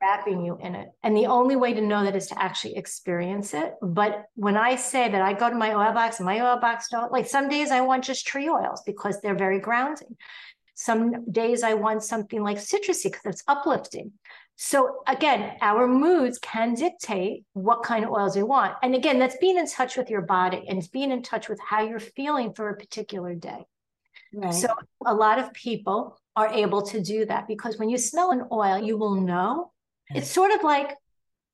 [0.00, 0.88] wrapping you in it.
[1.02, 3.74] And the only way to know that is to actually experience it.
[3.82, 7.12] But when I say that I go to my oil box my oil box don't
[7.12, 10.16] like some days I want just tree oils because they're very grounding.
[10.74, 14.12] Some days I want something like citrusy because it's uplifting.
[14.60, 18.74] So again, our moods can dictate what kind of oils we want.
[18.82, 21.60] And again, that's being in touch with your body and it's being in touch with
[21.60, 23.66] how you're feeling for a particular day.
[24.34, 24.52] Right.
[24.52, 24.68] So
[25.06, 28.78] a lot of people are able to do that because when you smell an oil,
[28.78, 29.72] you will know
[30.14, 30.94] it's sort of like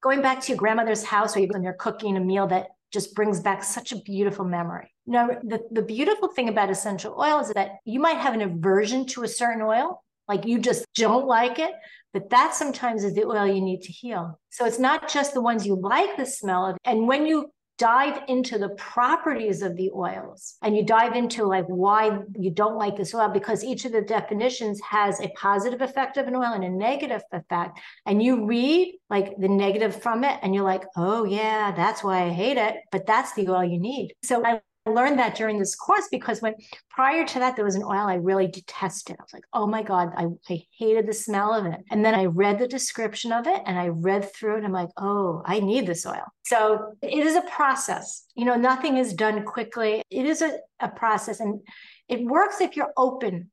[0.02, 3.64] going back to your grandmother's house when you're cooking a meal that just brings back
[3.64, 4.94] such a beautiful memory.
[5.06, 9.06] Now, the, the beautiful thing about essential oils is that you might have an aversion
[9.06, 11.72] to a certain oil, like you just don't like it,
[12.12, 14.38] but that sometimes is the oil you need to heal.
[14.50, 16.76] So it's not just the ones you like the smell of.
[16.84, 21.66] And when you dive into the properties of the oils and you dive into like
[21.66, 26.16] why you don't like this oil because each of the definitions has a positive effect
[26.16, 27.80] of an oil and a negative effect.
[28.06, 32.22] And you read like the negative from it and you're like oh yeah that's why
[32.24, 34.14] i hate it but that's the oil you need.
[34.22, 36.54] So i learned that during this course because when
[36.90, 39.16] prior to that, there was an oil I really detested.
[39.18, 41.80] I was like, oh my God, I, I hated the smell of it.
[41.90, 44.64] And then I read the description of it and I read through it.
[44.64, 46.26] I'm like, oh, I need this oil.
[46.44, 48.26] So it is a process.
[48.34, 50.02] You know, nothing is done quickly.
[50.10, 51.60] It is a, a process and
[52.08, 53.50] it works if you're open.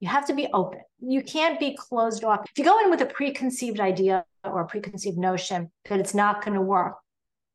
[0.00, 0.80] You have to be open.
[1.00, 2.40] You can't be closed off.
[2.44, 6.44] If you go in with a preconceived idea or a preconceived notion that it's not
[6.44, 6.96] going to work,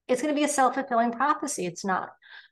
[0.08, 1.68] it's going to be a self fulfilling prophecy.
[1.68, 2.10] It's not.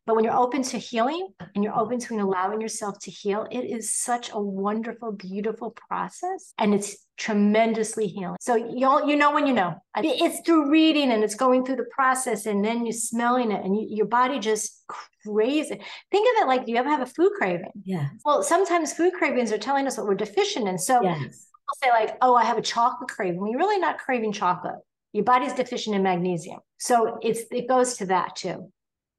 [0.08, 1.82] But when you're open to healing and you're mm-hmm.
[1.82, 6.54] open to allowing yourself to heal, it is such a wonderful, beautiful process.
[6.58, 8.38] And it's tremendously healing.
[8.40, 9.76] So you you know when you know.
[9.98, 13.76] It's through reading and it's going through the process and then you're smelling it and
[13.76, 15.82] you, your body just craves it.
[16.10, 17.72] Think of it like do you ever have a food craving?
[17.84, 18.08] Yeah.
[18.24, 20.78] Well, sometimes food cravings are telling us what we're deficient in.
[20.78, 21.20] So yes.
[21.20, 23.42] people say like, oh, I have a chocolate craving.
[23.42, 24.76] Well, you're really not craving chocolate.
[25.12, 26.60] Your body's deficient in magnesium.
[26.78, 28.72] So it's it goes to that too.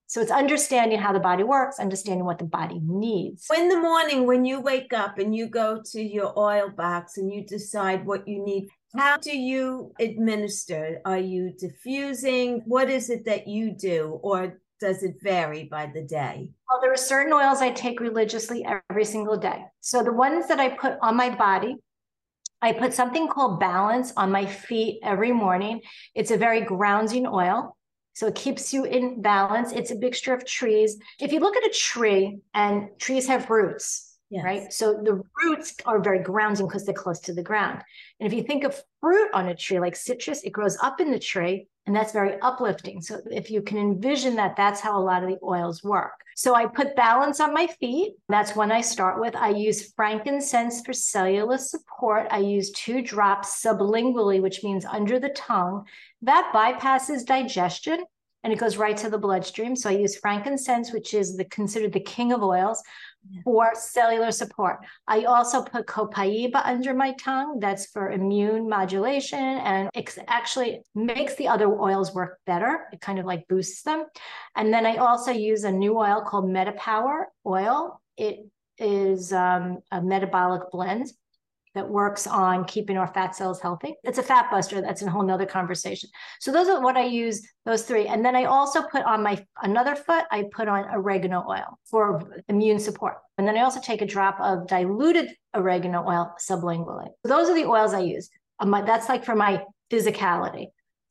[0.09, 3.47] So it's understanding how the body works, understanding what the body needs.
[3.55, 7.31] In the morning, when you wake up and you go to your oil box and
[7.31, 11.03] you decide what you need, how do you administer?
[11.05, 12.63] Are you diffusing?
[12.65, 14.19] What is it that you do?
[14.23, 16.53] Or does it vary by the day?
[16.71, 19.63] Well, there are certain oils I take religiously every single day.
[19.81, 21.77] So the ones that I put on my body,
[22.63, 25.83] I put something called balance on my feet every morning.
[26.15, 27.77] It's a very grounding oil.
[28.19, 29.71] So it keeps you in balance.
[29.71, 30.99] It's a mixture of trees.
[31.21, 34.43] If you look at a tree and trees have roots, yes.
[34.43, 34.73] right?
[34.73, 37.81] So the roots are very grounding because they're close to the ground.
[38.19, 41.13] And if you think of fruit on a tree like citrus, it grows up in
[41.13, 43.01] the tree and that's very uplifting.
[43.01, 46.21] So if you can envision that, that's how a lot of the oils work.
[46.37, 48.17] So I put balance on my feet.
[48.29, 49.35] That's when I start with.
[49.35, 52.27] I use frankincense for cellular support.
[52.31, 55.87] I use two drops sublingually, which means under the tongue.
[56.21, 58.05] That bypasses digestion
[58.45, 59.75] and it goes right to the bloodstream.
[59.75, 62.83] So I use frankincense, which is the considered the king of oils
[63.45, 64.79] for cellular support.
[65.07, 67.61] I also put copaiba under my tongue.
[67.61, 72.87] That's for immune modulation and it actually makes the other oils work better.
[72.93, 74.07] It kind of like boosts them.
[74.57, 78.01] And then I also use a new oil called MetaPower oil.
[78.17, 78.47] It
[78.79, 81.13] is um, a metabolic blend
[81.75, 83.95] that works on keeping our fat cells healthy.
[84.03, 84.81] It's a fat buster.
[84.81, 86.09] That's a whole nother conversation.
[86.41, 88.07] So those are what I use, those three.
[88.07, 92.43] And then I also put on my another foot, I put on oregano oil for
[92.49, 93.17] immune support.
[93.37, 97.09] And then I also take a drop of diluted oregano oil sublingually.
[97.25, 98.31] So those are the oils I use.
[98.61, 100.67] Um, that's like for my physicality.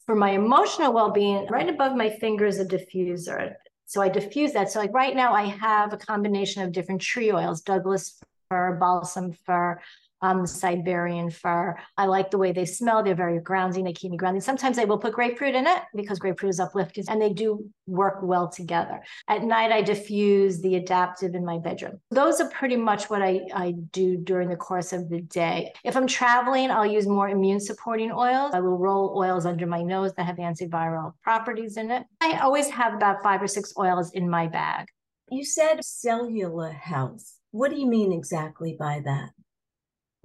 [0.05, 3.53] For my emotional well-being, right above my finger is a diffuser.
[3.87, 4.69] So I diffuse that.
[4.69, 9.33] So like right now I have a combination of different tree oils, Douglas fir, balsam
[9.45, 9.79] fir,
[10.21, 11.77] um, Siberian fir.
[11.97, 13.03] I like the way they smell.
[13.03, 13.85] They're very grounding.
[13.85, 14.41] They keep me grounding.
[14.41, 18.19] Sometimes I will put grapefruit in it because grapefruit is uplifting and they do work
[18.21, 19.01] well together.
[19.27, 21.99] At night, I diffuse the Adaptiv in my bedroom.
[22.11, 25.73] Those are pretty much what I, I do during the course of the day.
[25.83, 28.51] If I'm traveling, I'll use more immune supporting oils.
[28.53, 32.03] I will roll oils under my nose that have antiviral properties in it.
[32.21, 34.87] I always have about five or six oils in my bag.
[35.29, 37.33] You said cellular health.
[37.51, 39.31] What do you mean exactly by that?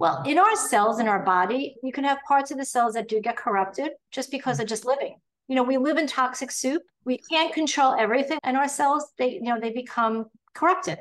[0.03, 3.07] Well, in our cells in our body, you can have parts of the cells that
[3.07, 5.15] do get corrupted just because of just living.
[5.47, 6.81] You know, we live in toxic soup.
[7.05, 10.97] We can't control everything, and our cells, they, you know, they become corrupted.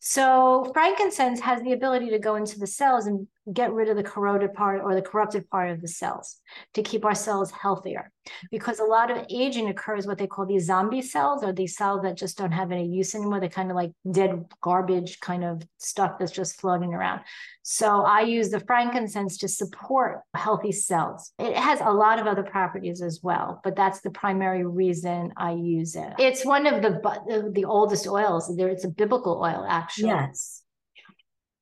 [0.00, 4.02] So frankincense has the ability to go into the cells and get rid of the
[4.02, 6.38] corroded part or the corrupted part of the cells
[6.74, 8.10] to keep our cells healthier.
[8.50, 12.02] Because a lot of aging occurs what they call these zombie cells or these cells
[12.02, 13.38] that just don't have any use anymore.
[13.38, 17.20] They're kind of like dead garbage kind of stuff that's just floating around.
[17.62, 21.32] So I use the frankincense to support healthy cells.
[21.38, 25.52] It has a lot of other properties as well, but that's the primary reason I
[25.52, 26.14] use it.
[26.18, 28.54] It's one of the the oldest oils.
[28.56, 30.08] There, it's a biblical oil, actually.
[30.08, 30.62] Yes.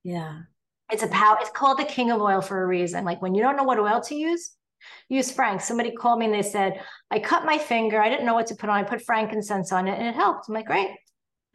[0.02, 0.40] Yeah.
[0.92, 1.38] It's a power.
[1.40, 3.04] It's called the king of oil for a reason.
[3.04, 4.52] Like when you don't know what oil to use,
[5.08, 5.60] use frank.
[5.60, 8.00] Somebody called me and they said, I cut my finger.
[8.00, 8.76] I didn't know what to put on.
[8.76, 10.48] I put frankincense on it and it helped.
[10.48, 10.90] I'm like, great.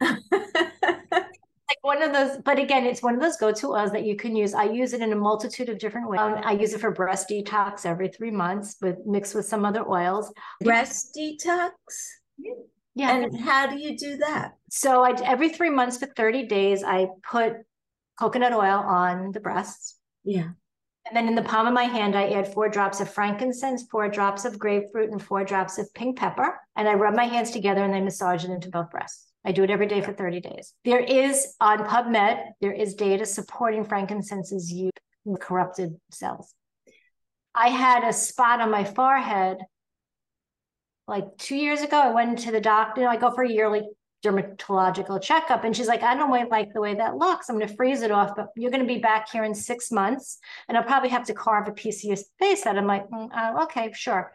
[1.70, 4.34] like one of those, but again, it's one of those go-to oils that you can
[4.34, 4.54] use.
[4.54, 6.20] I use it in a multitude of different ways.
[6.20, 9.88] Um, I use it for breast detox every three months, with mixed with some other
[9.88, 10.32] oils.
[10.60, 11.70] Breast detox.
[12.94, 13.16] Yeah.
[13.16, 14.52] And how do you do that?
[14.70, 17.54] So I every three months for 30 days, I put
[18.20, 19.96] coconut oil on the breasts.
[20.24, 20.50] Yeah.
[21.06, 24.08] And then in the palm of my hand, I add four drops of frankincense, four
[24.08, 26.60] drops of grapefruit, and four drops of pink pepper.
[26.76, 29.26] And I rub my hands together and I massage it into both breasts.
[29.44, 30.74] I do it every day for 30 days.
[30.84, 34.92] There is on PubMed, there is data supporting frankincense's use
[35.24, 36.54] in corrupted cells.
[37.54, 39.58] I had a spot on my forehead
[41.08, 41.98] like two years ago.
[41.98, 43.08] I went to the doctor.
[43.08, 43.82] I go for a yearly
[44.24, 45.64] dermatological checkup.
[45.64, 47.48] And she's like, I don't really like the way that looks.
[47.48, 49.90] I'm going to freeze it off, but you're going to be back here in six
[49.90, 50.38] months.
[50.68, 52.76] And I'll probably have to carve a piece of your face out.
[52.76, 54.32] I'm like, mm, uh, okay, sure.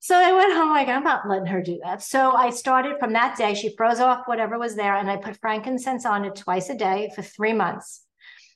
[0.00, 2.02] so I went home like, I'm not letting her do that.
[2.02, 3.54] So I started from that day.
[3.54, 4.96] She froze off whatever was there.
[4.96, 8.02] And I put frankincense on it twice a day for three months.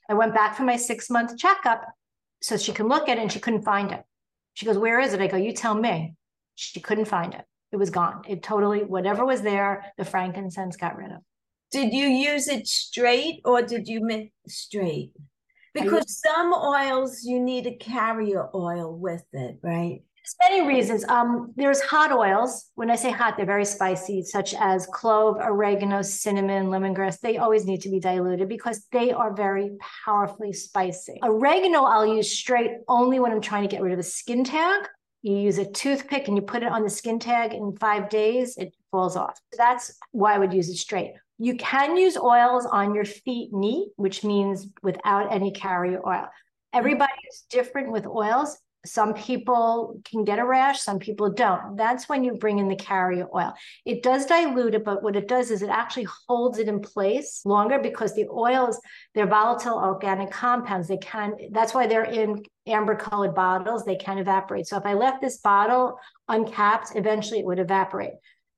[0.09, 1.85] I went back for my six month checkup
[2.43, 4.03] so she can look at it and she couldn't find it.
[4.55, 5.21] She goes, Where is it?
[5.21, 6.15] I go, You tell me.
[6.57, 8.23] She couldn't find it it was gone.
[8.29, 11.19] It totally, whatever was there, the frankincense got rid of.
[11.71, 15.13] Did you use it straight or did you mix straight?
[15.73, 20.03] Because some oils you need a carrier oil with it, right?
[20.17, 21.05] There's many reasons.
[21.05, 22.71] Um, there's hot oils.
[22.75, 27.21] When I say hot, they're very spicy, such as clove, oregano, cinnamon, lemongrass.
[27.21, 29.71] They always need to be diluted because they are very
[30.05, 31.21] powerfully spicy.
[31.23, 34.89] Oregano, I'll use straight only when I'm trying to get rid of a skin tag
[35.23, 38.57] you use a toothpick and you put it on the skin tag in five days,
[38.57, 39.39] it falls off.
[39.57, 41.13] That's why I would use it straight.
[41.39, 46.29] You can use oils on your feet neat, which means without any carrier oil.
[46.73, 48.59] Everybody is different with oils.
[48.87, 51.77] Some people can get a rash, some people don't.
[51.77, 53.53] That's when you bring in the carrier oil.
[53.85, 57.43] It does dilute it, but what it does is it actually holds it in place
[57.45, 58.81] longer because the oils,
[59.15, 60.89] they're volatile organic compounds.
[60.89, 63.85] They can, that's why they're in amber colored bottles.
[63.85, 64.67] They can evaporate.
[64.67, 68.15] So if I left this bottle uncapped, eventually it would evaporate.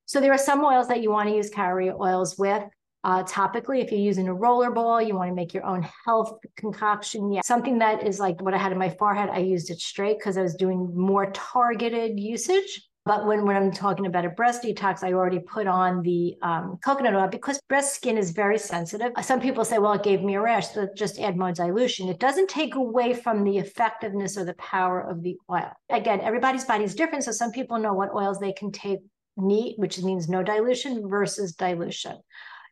[0.07, 2.63] So there are some oils that you want to use carrier oils with.
[3.05, 6.39] Uh, topically, if you're using a roller ball, you want to make your own health
[6.57, 7.33] concoction.
[7.33, 10.19] Yeah, something that is like what I had in my forehead, I used it straight
[10.19, 12.89] because I was doing more targeted usage.
[13.05, 16.79] But when, when I'm talking about a breast detox, I already put on the um,
[16.85, 19.11] coconut oil because breast skin is very sensitive.
[19.23, 22.09] Some people say, well, it gave me a rash, so just add more dilution.
[22.09, 25.73] It doesn't take away from the effectiveness or the power of the oil.
[25.91, 27.25] Again, everybody's body is different.
[27.25, 29.01] So some people know what oils they can take
[29.37, 32.19] neat, which means no dilution versus dilution.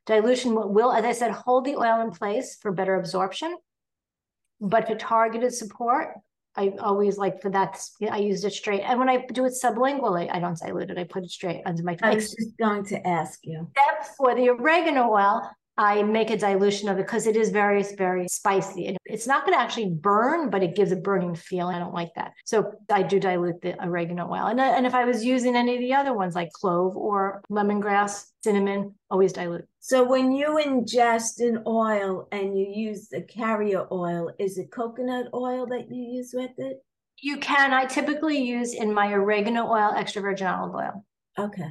[0.06, 3.56] Dilution will, as I said, hold the oil in place for better absorption.
[4.60, 6.14] But for targeted support,
[6.56, 7.80] I always like for that,
[8.10, 8.82] I used it straight.
[8.82, 10.98] And when I do it sublingually, I don't dilute it.
[10.98, 12.02] I put it straight under my face.
[12.02, 13.68] I was just going to ask you.
[13.76, 17.82] Except for the oregano oil, I make a dilution of it because it is very,
[17.96, 18.88] very spicy.
[18.88, 21.68] And it's not going to actually burn, but it gives a burning feel.
[21.68, 22.32] I don't like that.
[22.44, 24.48] So I do dilute the oregano oil.
[24.48, 28.26] And, and if I was using any of the other ones like clove or lemongrass,
[28.42, 29.66] cinnamon, always dilute.
[29.82, 35.28] So when you ingest an oil and you use the carrier oil, is it coconut
[35.32, 36.84] oil that you use with it?
[37.22, 37.72] You can.
[37.72, 41.04] I typically use in my oregano oil extra virgin olive oil.
[41.38, 41.70] Okay.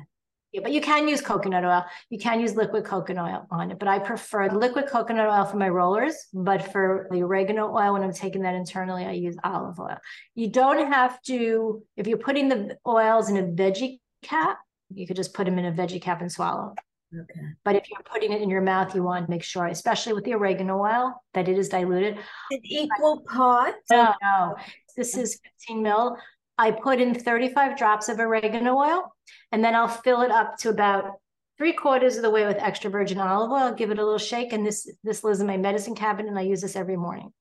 [0.51, 1.85] Yeah, but you can use coconut oil.
[2.09, 5.57] You can use liquid coconut oil on it, but I prefer liquid coconut oil for
[5.57, 6.15] my rollers.
[6.33, 9.97] But for the oregano oil, when I'm taking that internally, I use olive oil.
[10.33, 14.57] You don't have to, if you're putting the oils in a veggie cap,
[14.91, 16.73] you could just put them in a veggie cap and swallow.
[17.13, 17.41] Okay.
[17.65, 20.25] But if you're putting it in your mouth, you want to make sure, especially with
[20.25, 22.17] the oregano oil, that it is diluted.
[22.51, 23.89] An equal parts?
[23.89, 24.55] No, no.
[24.95, 26.17] This is 15 mil.
[26.57, 29.15] I put in 35 drops of oregano oil,
[29.51, 31.13] and then I'll fill it up to about
[31.57, 33.73] three quarters of the way with extra virgin olive oil.
[33.73, 36.43] Give it a little shake, and this this lives in my medicine cabinet, and I
[36.43, 37.31] use this every morning,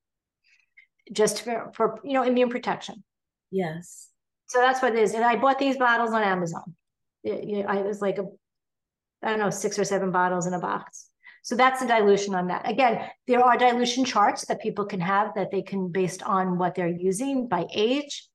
[1.11, 3.03] just for, for you know immune protection.
[3.51, 4.09] Yes.
[4.47, 5.13] So that's what it is.
[5.13, 6.75] And I bought these bottles on Amazon.
[7.23, 8.23] It, it, I was like a,
[9.23, 11.07] I don't know, six or seven bottles in a box.
[11.43, 12.69] So that's the dilution on that.
[12.69, 16.75] Again, there are dilution charts that people can have that they can based on what
[16.75, 18.27] they're using by age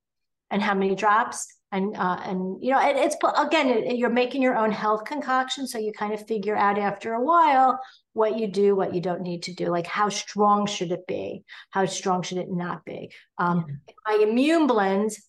[0.50, 4.40] and how many drops and uh, and you know it, it's again it, you're making
[4.40, 7.78] your own health concoction so you kind of figure out after a while
[8.12, 11.44] what you do what you don't need to do like how strong should it be
[11.70, 15.28] how strong should it not be um, my immune blends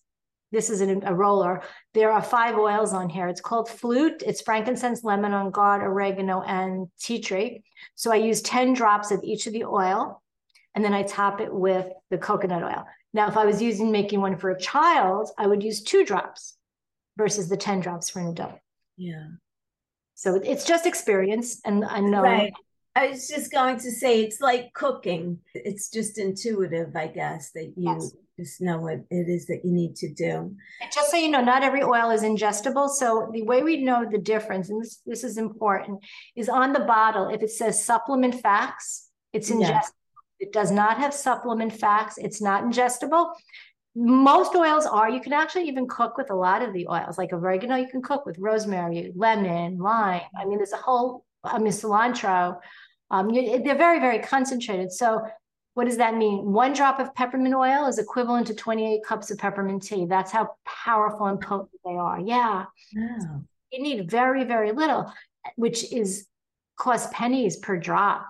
[0.52, 1.62] this is an, a roller
[1.94, 6.42] there are five oils on here it's called flute it's frankincense lemon on guard oregano
[6.42, 7.62] and tea tree
[7.94, 10.22] so i use 10 drops of each of the oil
[10.74, 12.84] and then i top it with the coconut oil
[13.16, 16.54] now, if I was using making one for a child, I would use two drops
[17.16, 18.58] versus the 10 drops for an adult.
[18.98, 19.28] Yeah.
[20.14, 22.20] So it's just experience and I know.
[22.20, 22.52] Right.
[22.94, 25.38] I was just going to say it's like cooking.
[25.54, 28.12] It's just intuitive, I guess, that you yes.
[28.38, 30.54] Just know what it is that you need to do.
[30.80, 32.88] And just so you know, not every oil is ingestible.
[32.88, 36.00] So the way we know the difference, and this, this is important,
[36.34, 39.68] is on the bottle, if it says supplement facts, it's ingestible.
[39.68, 39.92] Yes.
[40.38, 42.18] It does not have supplement facts.
[42.18, 43.32] It's not ingestible.
[43.94, 45.08] Most oils are.
[45.08, 47.76] You can actually even cook with a lot of the oils, like oregano.
[47.76, 50.20] You can cook with rosemary, lemon, lime.
[50.38, 51.24] I mean, there's a whole.
[51.42, 52.58] I mean, cilantro.
[53.10, 54.92] Um, you, they're very, very concentrated.
[54.92, 55.22] So,
[55.76, 56.54] what does that mean?
[56.54, 60.06] One drop of peppermint oil is equivalent to 28 cups of peppermint tea.
[60.06, 62.18] That's how powerful and potent they are.
[62.18, 62.64] Yeah.
[62.98, 63.42] Oh.
[63.70, 65.12] You need very, very little,
[65.56, 66.28] which is
[66.78, 68.26] cost pennies per drop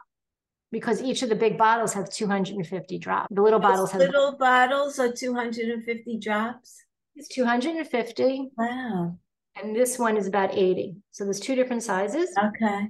[0.73, 3.29] because each of the big bottles have 250 drops.
[3.31, 6.83] The little Those bottles have little bottles are 250 drops.
[7.15, 8.51] It's 250.
[8.59, 9.17] Wow.
[9.63, 10.97] And this one is about 80.
[11.13, 12.29] So there's two different sizes.
[12.37, 12.89] Okay.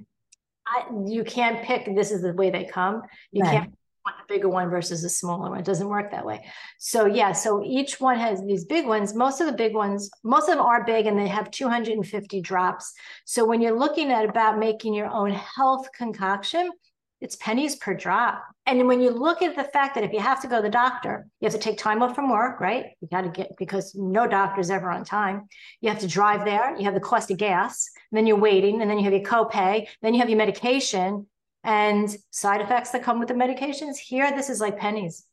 [0.65, 3.03] I, you can't pick, this is the way they come.
[3.31, 3.51] You right.
[3.51, 3.76] can't
[4.15, 5.59] a bigger one versus a smaller one.
[5.59, 6.45] It doesn't work that way.
[6.79, 9.15] So yeah, so each one has these big ones.
[9.15, 12.93] Most of the big ones, most of them are big and they have 250 drops.
[13.25, 16.69] So when you're looking at about making your own health concoction,
[17.19, 18.43] it's pennies per drop.
[18.65, 20.69] And when you look at the fact that if you have to go to the
[20.69, 22.87] doctor, you have to take time off from work, right?
[23.01, 25.47] You got to get because no doctor is ever on time.
[25.81, 26.77] You have to drive there.
[26.77, 29.87] You have the cost of gas, then you're waiting, and then you have your copay,
[30.01, 31.25] then you have your medication
[31.67, 33.97] and side effects that come with the medications.
[33.97, 35.25] Here, this is like pennies.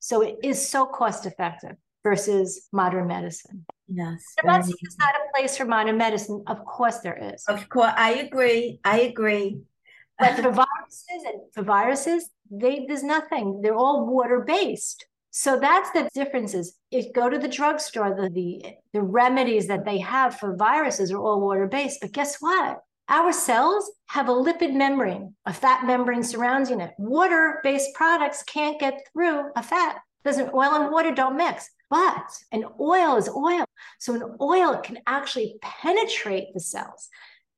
[0.00, 3.64] So it is so cost effective versus modern medicine.
[3.86, 4.24] Yes.
[4.40, 6.42] I'm not saying it's not a place for modern medicine.
[6.46, 7.44] Of course there is.
[7.46, 8.80] Of course, I agree.
[8.84, 9.60] I agree.
[10.18, 13.60] But for viruses and for viruses, they there's nothing.
[13.60, 15.06] They're all water based.
[15.30, 16.78] So that's the differences.
[16.90, 18.64] If go to the drugstore, the, the
[18.94, 22.00] the remedies that they have for viruses are all water based.
[22.00, 22.80] But guess what?
[23.08, 26.92] Our cells have a lipid membrane, a fat membrane surrounding it.
[26.98, 29.98] Water based products can't get through a fat.
[30.24, 31.68] Doesn't oil and water don't mix.
[31.90, 33.66] But an oil is oil.
[33.98, 37.08] So an oil can actually penetrate the cells,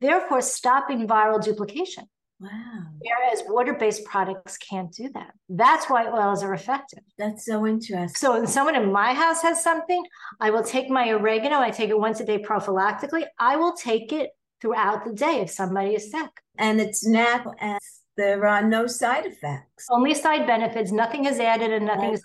[0.01, 2.05] therefore stopping viral duplication.
[2.41, 2.51] Wow.
[2.99, 5.31] Whereas water based products can't do that.
[5.49, 7.05] That's why oils are effective.
[7.17, 8.09] That's so interesting.
[8.09, 10.05] So, when someone in my house has something,
[10.41, 13.25] I will take my oregano, I take it once a day prophylactically.
[13.39, 14.31] I will take it
[14.65, 16.31] throughout the day if somebody is sick.
[16.57, 17.79] And it's natural and
[18.17, 19.87] there are no side effects.
[19.91, 20.91] Only side benefits.
[20.91, 22.25] Nothing is added and nothing is.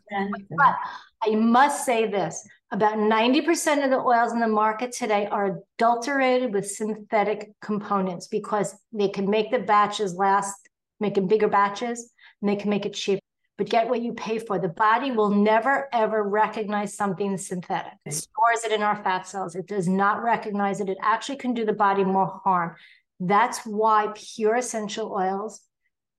[0.52, 0.76] But
[1.22, 6.54] I must say this About 90% of the oils in the market today are adulterated
[6.54, 10.70] with synthetic components because they can make the batches last,
[11.00, 13.20] making bigger batches, and they can make it cheap.
[13.60, 14.58] But get what you pay for.
[14.58, 17.92] The body will never, ever recognize something synthetic.
[18.06, 19.54] It stores it in our fat cells.
[19.54, 20.88] It does not recognize it.
[20.88, 22.78] It actually can do the body more harm.
[23.20, 25.60] That's why pure essential oils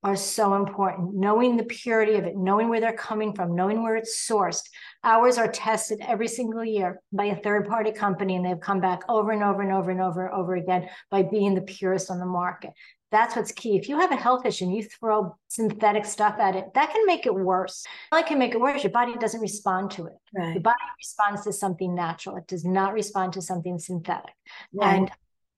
[0.03, 1.15] are so important.
[1.15, 4.69] Knowing the purity of it, knowing where they're coming from, knowing where it's sourced.
[5.03, 9.01] Ours are tested every single year by a third party company, and they've come back
[9.09, 12.19] over and over and over and over and over again by being the purest on
[12.19, 12.69] the market.
[13.11, 13.77] That's what's key.
[13.77, 17.05] If you have a health issue and you throw synthetic stuff at it, that can
[17.05, 17.85] make it worse.
[18.13, 18.83] It can make it worse.
[18.83, 20.13] Your body doesn't respond to it.
[20.33, 20.53] Right.
[20.53, 22.37] Your body responds to something natural.
[22.37, 24.33] It does not respond to something synthetic.
[24.73, 24.95] Right.
[24.95, 25.11] And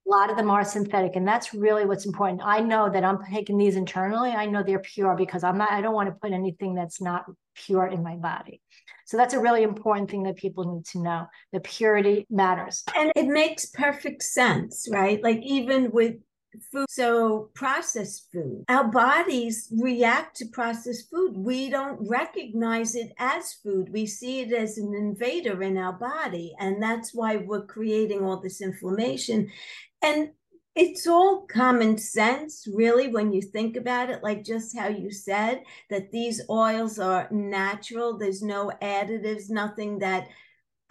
[0.06, 2.42] a lot of them are synthetic, and that's really what's important.
[2.44, 4.32] I know that I'm taking these internally.
[4.32, 5.72] I know they're pure because I'm not.
[5.72, 7.24] I don't want to put anything that's not
[7.56, 8.62] pure in my body.
[9.06, 11.28] So that's a really important thing that people need to know.
[11.54, 15.24] The purity matters, and it makes perfect sense, right?
[15.24, 16.16] Like even with
[16.72, 16.86] food.
[16.90, 18.66] So processed food.
[18.70, 21.38] Our bodies react to processed food.
[21.38, 23.92] We don't recognize it as food.
[23.92, 28.40] We see it as an invader in our body and that's why we're creating all
[28.40, 29.52] this inflammation.
[30.02, 30.32] And
[30.76, 35.64] it's all common sense, really, when you think about it, like just how you said
[35.92, 40.30] that these oils are natural, there's no additives, nothing that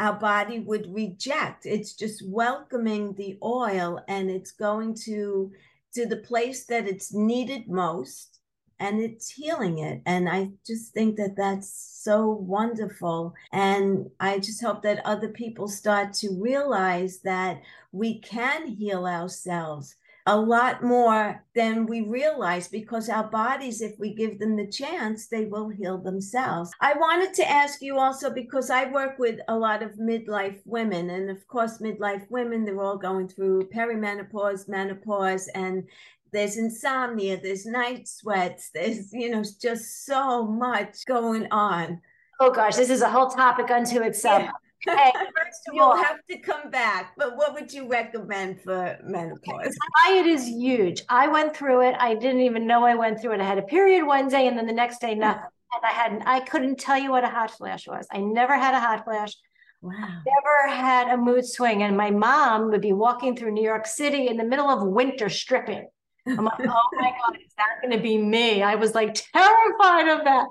[0.03, 1.65] our body would reject.
[1.65, 5.53] It's just welcoming the oil and it's going to
[5.95, 8.41] to the place that it's needed most
[8.81, 10.03] and it's healing it.
[10.05, 11.73] And I just think that that's
[12.03, 13.33] so wonderful.
[13.53, 19.95] And I just hope that other people start to realize that we can heal ourselves
[20.27, 25.27] a lot more than we realize because our bodies, if we give them the chance,
[25.27, 26.71] they will heal themselves.
[26.81, 31.11] I wanted to ask you also because I work with a lot of midlife women,
[31.11, 35.85] and of course, midlife women, they're all going through perimenopause, menopause, and
[36.33, 42.01] there's insomnia, there's night sweats, there's, you know, just so much going on.
[42.41, 44.43] Oh gosh, this is a whole topic unto itself.
[44.43, 44.51] Yeah.
[44.85, 47.15] Hey, first of You'll all, have to come back.
[47.17, 49.77] But what would you recommend for menopause?
[50.07, 51.03] Diet is huge.
[51.09, 51.95] I went through it.
[51.99, 53.41] I didn't even know I went through it.
[53.41, 55.43] I had a period one day, and then the next day nothing.
[55.73, 56.23] And I hadn't.
[56.27, 58.07] I couldn't tell you what a hot flash was.
[58.13, 59.35] I never had a hot flash.
[59.81, 59.93] Wow.
[59.95, 61.83] Never had a mood swing.
[61.83, 65.29] And my mom would be walking through New York City in the middle of winter
[65.29, 65.87] stripping
[66.27, 68.63] I'm like, oh my God, is that going to be me?
[68.63, 70.47] I was like terrified of that.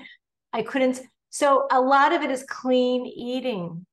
[0.53, 1.01] I couldn't.
[1.29, 3.85] So a lot of it is clean eating.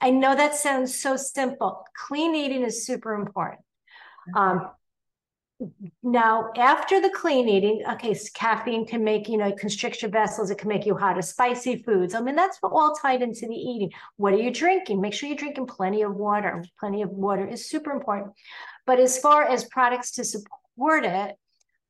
[0.00, 1.84] I know that sounds so simple.
[1.94, 3.60] Clean eating is super important.
[4.34, 4.70] Um,
[6.02, 10.50] now, after the clean eating, okay, so caffeine can make, you know, constrict your vessels.
[10.50, 12.14] It can make you hot hotter, spicy foods.
[12.14, 13.90] I mean, that's all tied into the eating.
[14.16, 15.00] What are you drinking?
[15.02, 16.64] Make sure you're drinking plenty of water.
[16.78, 18.32] Plenty of water is super important.
[18.86, 21.36] But as far as products to support it,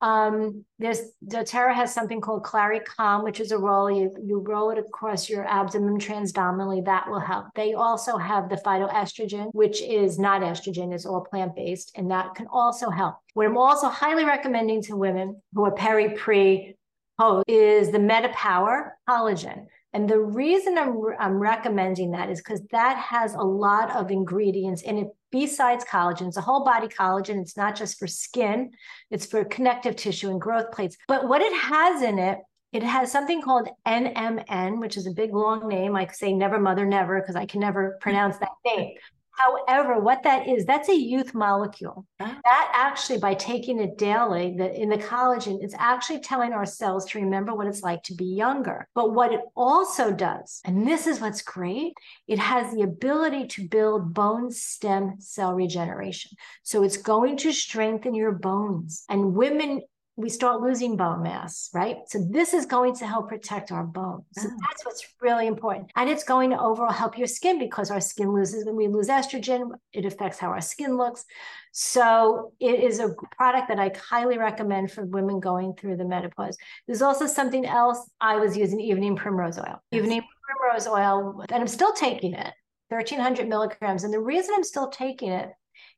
[0.00, 3.90] um, there's doTERRA has something called Calm, which is a roll.
[3.90, 6.84] You, you roll it across your abdomen transdominally.
[6.84, 7.46] That will help.
[7.54, 12.34] They also have the phytoestrogen, which is not estrogen, it's all plant based, and that
[12.34, 13.16] can also help.
[13.34, 16.76] What I'm also highly recommending to women who are peri pre
[17.18, 19.66] post is the MetaPWR collagen.
[19.92, 24.82] And the reason I'm, I'm recommending that is because that has a lot of ingredients
[24.82, 26.28] in it besides collagen.
[26.28, 27.40] It's a whole body collagen.
[27.40, 28.70] It's not just for skin,
[29.10, 30.96] it's for connective tissue and growth plates.
[31.08, 32.38] But what it has in it,
[32.72, 35.96] it has something called NMN, which is a big long name.
[35.96, 38.94] I say never mother never because I can never pronounce that name.
[39.32, 42.06] However, what that is, that's a youth molecule.
[42.20, 42.38] Ah.
[42.44, 47.06] That actually, by taking it daily, the, in the collagen, it's actually telling our cells
[47.06, 48.88] to remember what it's like to be younger.
[48.94, 51.94] But what it also does, and this is what's great,
[52.28, 56.32] it has the ability to build bone stem cell regeneration.
[56.62, 59.04] So it's going to strengthen your bones.
[59.08, 59.82] And women
[60.16, 61.98] we start losing bone mass, right?
[62.06, 64.24] So this is going to help protect our bones.
[64.32, 64.56] So oh.
[64.68, 65.90] that's what's really important.
[65.96, 69.08] And it's going to overall help your skin because our skin loses when we lose
[69.08, 71.24] estrogen, it affects how our skin looks.
[71.72, 76.58] So it is a product that I highly recommend for women going through the menopause.
[76.86, 79.82] There's also something else I was using evening primrose oil.
[79.90, 80.02] Yes.
[80.02, 82.52] Evening primrose oil, and I'm still taking it,
[82.88, 84.04] 1300 milligrams.
[84.04, 85.48] And the reason I'm still taking it,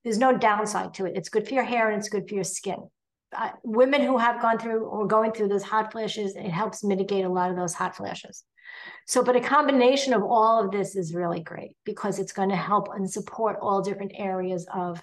[0.05, 1.17] there's no downside to it.
[1.17, 2.89] It's good for your hair and it's good for your skin
[3.62, 7.28] women who have gone through or going through those hot flashes, it helps mitigate a
[7.28, 8.45] lot of those hot flashes.
[9.07, 12.57] So, but a combination of all of this is really great because it's going to
[12.57, 15.03] help and support all different areas of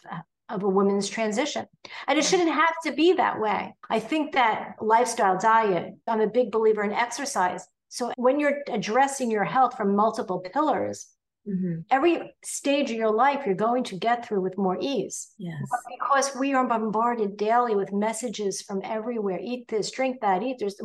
[0.49, 1.65] of a woman's transition.
[2.07, 3.75] And it shouldn't have to be that way.
[3.89, 7.67] I think that lifestyle diet, I'm a big believer in exercise.
[7.89, 11.07] So when you're addressing your health from multiple pillars,
[11.49, 11.81] mm-hmm.
[11.89, 15.33] every stage of your life you're going to get through with more ease.
[15.37, 15.61] Yes.
[15.69, 20.59] But because we are bombarded daily with messages from everywhere eat this, drink that, eat
[20.59, 20.79] this.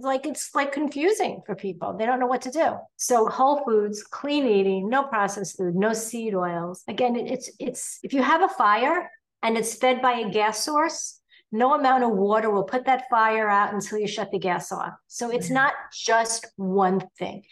[0.00, 1.96] Like it's like confusing for people.
[1.96, 2.76] They don't know what to do.
[2.96, 6.82] So, whole foods, clean eating, no processed food, no seed oils.
[6.88, 9.10] Again, it's, it's, if you have a fire
[9.42, 13.48] and it's fed by a gas source, no amount of water will put that fire
[13.48, 14.92] out until you shut the gas off.
[15.06, 15.54] So it's mm-hmm.
[15.54, 17.44] not just one thing.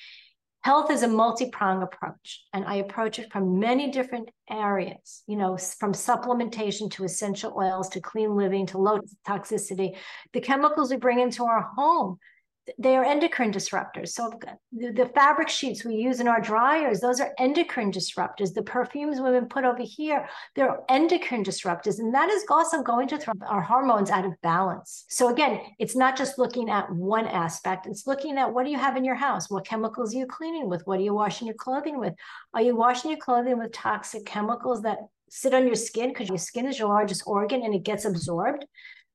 [0.66, 5.56] Health is a multi-pronged approach, and I approach it from many different areas, you know,
[5.56, 9.94] from supplementation to essential oils to clean living to low toxicity.
[10.32, 12.18] The chemicals we bring into our home
[12.78, 14.08] they are endocrine disruptors.
[14.08, 14.32] So
[14.72, 18.52] the, the, fabric sheets we use in our dryers, those are endocrine disruptors.
[18.52, 21.98] The perfumes women put over here, they're endocrine disruptors.
[21.98, 25.04] And that is also going to throw our hormones out of balance.
[25.08, 28.78] So again, it's not just looking at one aspect, it's looking at what do you
[28.78, 29.48] have in your house?
[29.48, 30.86] What chemicals are you cleaning with?
[30.86, 32.14] What are you washing your clothing with?
[32.54, 34.98] Are you washing your clothing with toxic chemicals that
[35.30, 38.64] sit on your skin because your skin is your largest organ and it gets absorbed?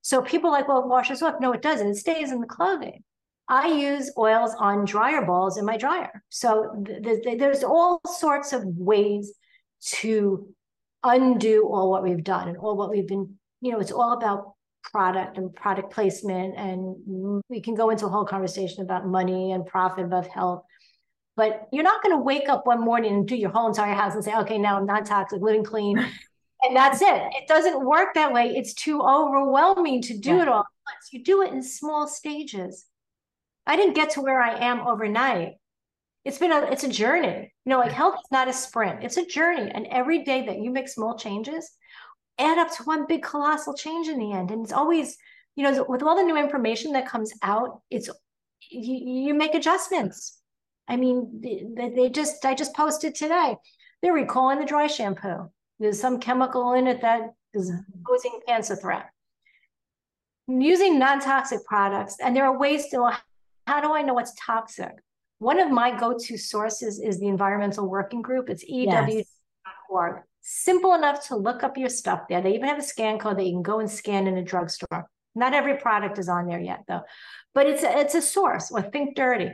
[0.01, 1.35] So people are like, well, it washes off.
[1.39, 1.89] No, it doesn't.
[1.89, 3.03] It stays in the clothing.
[3.51, 6.23] I use oils on dryer balls in my dryer.
[6.29, 9.33] So th- th- there's all sorts of ways
[9.97, 10.47] to
[11.03, 14.53] undo all what we've done and all what we've been, you know, it's all about
[14.85, 16.55] product and product placement.
[16.55, 20.63] And we can go into a whole conversation about money and profit above health.
[21.35, 24.15] But you're not going to wake up one morning and do your whole entire house
[24.15, 25.97] and say, okay, now I'm not toxic, living clean.
[26.63, 27.21] and that's it.
[27.33, 28.53] It doesn't work that way.
[28.55, 30.43] It's too overwhelming to do yeah.
[30.43, 31.09] it all at once.
[31.11, 32.85] You do it in small stages.
[33.65, 35.53] I didn't get to where I am overnight.
[36.25, 37.53] It's been a it's a journey.
[37.65, 39.03] You know, like health is not a sprint.
[39.03, 39.71] It's a journey.
[39.71, 41.69] And every day that you make small changes
[42.39, 44.51] add up to one big colossal change in the end.
[44.51, 45.17] And it's always,
[45.55, 48.09] you know, with all the new information that comes out, it's
[48.69, 50.39] you, you make adjustments.
[50.87, 53.55] I mean, they, they just I just posted today.
[54.01, 55.49] They're recalling the dry shampoo.
[55.79, 57.71] There's some chemical in it that is
[58.05, 59.09] posing cancer threat.
[60.47, 63.11] Using non-toxic products, and there are ways to
[63.67, 64.91] how do I know what's toxic?
[65.39, 68.49] One of my go-to sources is the Environmental Working Group.
[68.49, 70.13] It's EWG.org.
[70.15, 70.25] Yes.
[70.41, 72.41] Simple enough to look up your stuff there.
[72.41, 75.09] They even have a scan code that you can go and scan in a drugstore.
[75.33, 77.01] Not every product is on there yet, though,
[77.53, 78.71] but it's a, it's a source.
[78.71, 79.51] Or Think Dirty.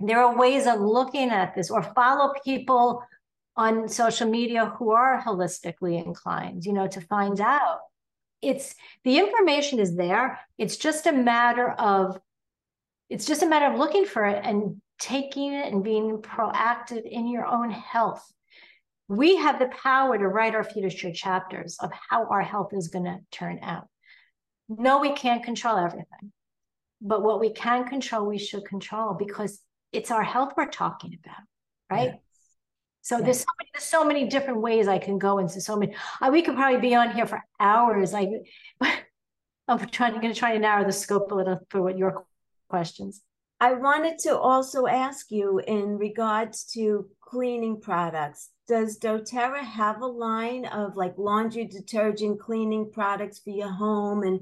[0.00, 3.02] There are ways of looking at this, or follow people
[3.56, 6.64] on social media who are holistically inclined.
[6.64, 7.78] You know, to find out.
[8.42, 8.74] It's
[9.04, 10.38] the information is there.
[10.58, 12.18] It's just a matter of
[13.14, 17.28] it's just a matter of looking for it and taking it and being proactive in
[17.28, 18.28] your own health.
[19.06, 23.04] We have the power to write our future chapters of how our health is going
[23.04, 23.86] to turn out.
[24.68, 26.32] No, we can't control everything,
[27.00, 29.60] but what we can control, we should control because
[29.92, 31.44] it's our health we're talking about,
[31.88, 32.14] right?
[32.14, 32.20] Yes.
[33.02, 33.24] So yes.
[33.24, 35.94] there's so many, there's so many different ways I can go into so many.
[36.20, 38.12] Uh, we could probably be on here for hours.
[38.12, 42.26] I'm trying, going to try to narrow the scope a little for what your
[42.74, 43.22] questions.
[43.60, 48.50] I wanted to also ask you in regards to cleaning products.
[48.66, 54.24] Does doTERRA have a line of like laundry detergent cleaning products for your home?
[54.24, 54.40] And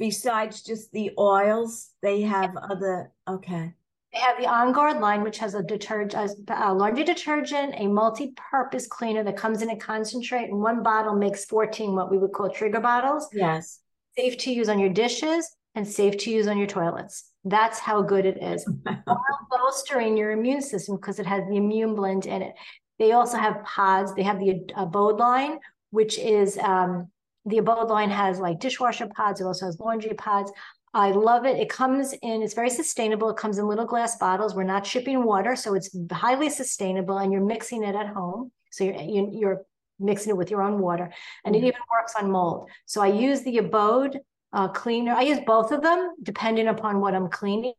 [0.00, 3.72] besides just the oils, they have other, okay.
[4.12, 8.88] They have the On Guard line, which has a detergent, a laundry detergent, a multi-purpose
[8.88, 12.50] cleaner that comes in a concentrate, and one bottle makes 14 what we would call
[12.50, 13.28] trigger bottles.
[13.32, 13.78] Yes.
[14.18, 17.30] Safe to use on your dishes and safe to use on your toilets.
[17.44, 18.68] That's how good it is.
[19.04, 22.54] While bolstering your immune system because it has the immune blend in it.
[22.98, 24.14] They also have pods.
[24.14, 25.58] They have the abode line,
[25.90, 27.08] which is um,
[27.46, 29.40] the abode line has like dishwasher pods.
[29.40, 30.52] It also has laundry pods.
[30.92, 31.58] I love it.
[31.58, 33.30] It comes in, it's very sustainable.
[33.30, 34.54] It comes in little glass bottles.
[34.54, 38.50] We're not shipping water, so it's highly sustainable and you're mixing it at home.
[38.72, 39.62] So you're, you're
[40.00, 41.12] mixing it with your own water
[41.44, 41.64] and mm-hmm.
[41.64, 42.68] it even works on mold.
[42.86, 44.20] So I use the abode
[44.52, 45.12] uh, cleaner.
[45.12, 47.74] I use both of them depending upon what I'm cleaning.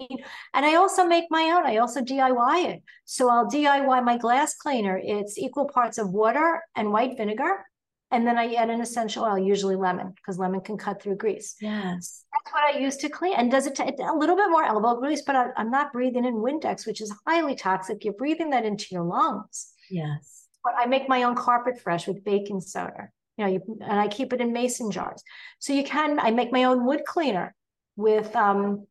[0.54, 1.66] And I also make my own.
[1.66, 2.84] I also DIY it.
[3.06, 5.00] So I'll DIY my glass cleaner.
[5.02, 7.66] It's equal parts of water and white vinegar.
[8.14, 11.56] And then I add an essential oil, usually lemon, because lemon can cut through grease.
[11.62, 12.26] Yes.
[12.34, 13.36] That's what I use to clean.
[13.36, 16.26] And does it t- a little bit more elbow grease, but I, I'm not breathing
[16.26, 18.04] in Windex, which is highly toxic.
[18.04, 19.72] You're breathing that into your lungs.
[19.90, 20.48] Yes.
[20.62, 24.08] But I make my own carpet fresh with baking soda you know, you, and I
[24.08, 25.24] keep it in mason jars.
[25.60, 27.56] So you can, I make my own wood cleaner
[27.96, 28.86] with um,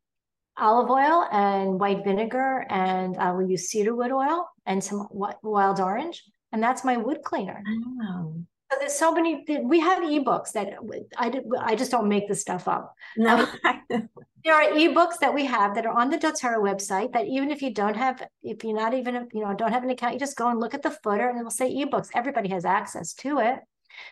[0.57, 6.22] olive oil and white vinegar, and I will use cedarwood oil and some wild orange,
[6.53, 7.62] and that's my wood cleaner.
[8.03, 8.34] Oh.
[8.72, 9.45] So there's so many.
[9.64, 10.74] We have ebooks that
[11.16, 11.32] I.
[11.59, 12.95] I just don't make the stuff up.
[13.16, 13.49] No,
[13.88, 17.12] there are ebooks that we have that are on the doTERRA website.
[17.12, 19.91] That even if you don't have, if you're not even, you know, don't have an
[19.91, 22.11] account, you just go and look at the footer, and it will say ebooks.
[22.14, 23.59] Everybody has access to it.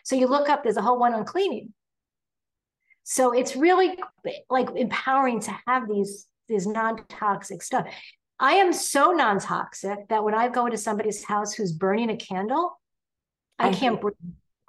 [0.03, 0.63] So you look up.
[0.63, 1.73] There's a whole one on cleaning.
[3.03, 3.97] So it's really
[4.49, 7.87] like empowering to have these these non toxic stuff.
[8.39, 12.17] I am so non toxic that when I go into somebody's house who's burning a
[12.17, 12.79] candle,
[13.57, 14.15] I can't breathe.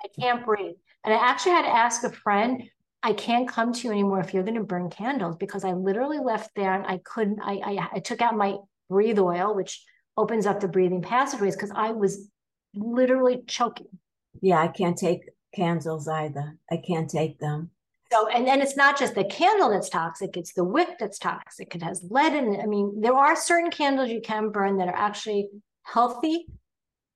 [0.02, 0.74] I can't breathe.
[1.04, 2.64] And I actually had to ask a friend,
[3.02, 6.18] I can't come to you anymore if you're going to burn candles because I literally
[6.18, 8.56] left there and I couldn't, I, I, I took out my
[8.90, 9.82] breathe oil, which
[10.16, 12.28] opens up the breathing passageways because I was
[12.74, 13.86] literally choking.
[14.40, 16.56] Yeah, I can't take candles either.
[16.70, 17.70] I can't take them.
[18.12, 21.74] So, and then it's not just the candle that's toxic, it's the wick that's toxic.
[21.74, 22.60] It has lead in it.
[22.60, 25.48] I mean, there are certain candles you can burn that are actually
[25.84, 26.46] healthy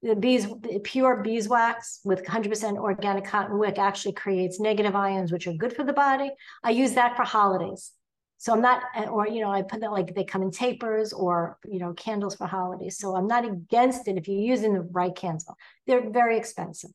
[0.05, 5.47] the bees the pure beeswax with 100% organic cotton wick actually creates negative ions which
[5.47, 6.31] are good for the body
[6.63, 7.93] i use that for holidays
[8.37, 11.59] so i'm not or you know i put that like they come in tapers or
[11.65, 15.17] you know candles for holidays so i'm not against it if you're using the right
[15.17, 15.57] candle
[15.87, 16.91] they're very expensive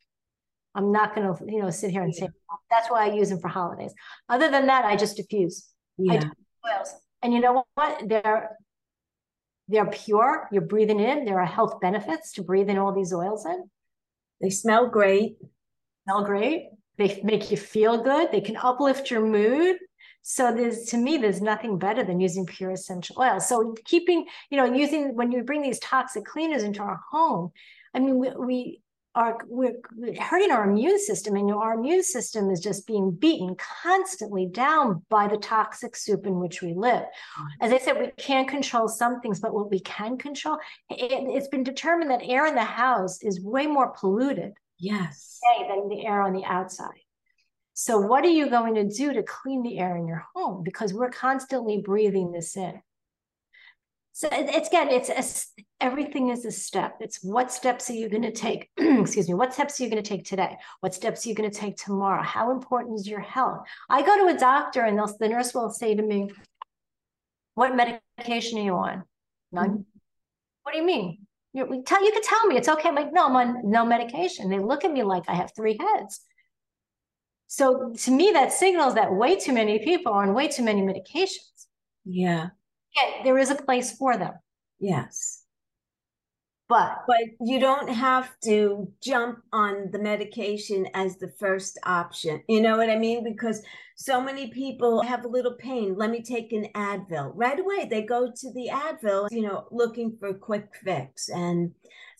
[0.75, 2.29] i'm not going to you know sit here and say
[2.69, 3.93] that's why i use them for holidays
[4.29, 5.67] other than that i just diffuse
[5.97, 6.23] yeah.
[6.65, 8.57] oils and you know what they're
[9.69, 10.49] they're pure.
[10.51, 11.25] You're breathing in.
[11.25, 13.69] There are health benefits to breathing all these oils in.
[14.41, 15.37] They smell great.
[16.03, 16.69] Smell great.
[16.97, 18.31] They make you feel good.
[18.31, 19.77] They can uplift your mood.
[20.23, 23.39] So there's to me, there's nothing better than using pure essential oil.
[23.39, 27.51] So keeping, you know, using when you bring these toxic cleaners into our home,
[27.93, 28.81] I mean, we, we
[29.15, 29.73] are we're
[30.19, 35.27] hurting our immune system and our immune system is just being beaten constantly down by
[35.27, 37.03] the toxic soup in which we live.
[37.59, 40.57] As i said we can't control some things but what we can control
[40.89, 45.39] it, it's been determined that air in the house is way more polluted yes.
[45.67, 47.01] than the air on the outside.
[47.73, 50.63] So what are you going to do to clean the air in your home?
[50.63, 52.81] Because we're constantly breathing this in
[54.19, 56.97] so it's again, it's a, everything is a step.
[56.99, 58.69] It's what steps are you going to take?
[58.77, 59.33] Excuse me.
[59.33, 60.57] What steps are you going to take today?
[60.81, 62.21] What steps are you going to take tomorrow?
[62.21, 63.65] How important is your health?
[63.89, 66.31] I go to a doctor and the nurse will say to me,
[67.55, 69.05] "What medication are you on?"
[69.53, 69.69] None.
[69.69, 69.81] Mm-hmm.
[70.63, 71.25] What do you mean?
[71.53, 72.89] You, you, tell, you can tell me it's okay.
[72.89, 74.49] I'm like, no, I'm on no medication.
[74.49, 76.19] They look at me like I have three heads.
[77.47, 80.81] So to me, that signals that way too many people are on way too many
[80.81, 81.67] medications.
[82.03, 82.49] Yeah
[82.95, 84.33] yeah, there is a place for them.
[84.79, 85.43] Yes.
[86.69, 92.43] But but you don't have to jump on the medication as the first option.
[92.47, 93.23] You know what I mean?
[93.23, 93.63] Because
[93.95, 95.95] so many people have a little pain.
[95.95, 97.31] Let me take an Advil.
[97.33, 101.27] Right away they go to the Advil, you know, looking for a quick fix.
[101.29, 101.71] And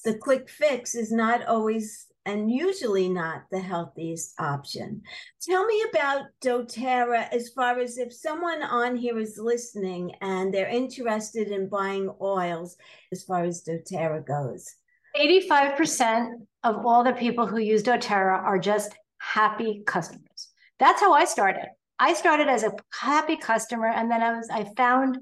[0.03, 5.01] the quick fix is not always and usually not the healthiest option.
[5.41, 10.67] Tell me about doTERRA as far as if someone on here is listening and they're
[10.67, 12.77] interested in buying oils
[13.11, 14.75] as far as doTERRA goes.
[15.17, 16.31] 85%
[16.63, 20.49] of all the people who use doTERRA are just happy customers.
[20.77, 21.67] That's how I started.
[21.99, 25.17] I started as a happy customer and then I was I found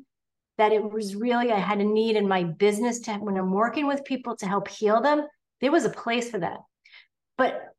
[0.57, 3.87] that it was really I had a need in my business to when I'm working
[3.87, 5.25] with people to help heal them,
[5.61, 6.59] there was a place for that.
[7.37, 7.73] But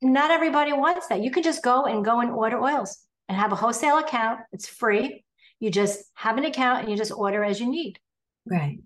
[0.00, 1.22] not everybody wants that.
[1.22, 2.98] You can just go and go and order oils
[3.28, 4.40] and have a wholesale account.
[4.52, 5.24] It's free.
[5.60, 7.98] You just have an account and you just order as you need.
[8.46, 8.78] Right.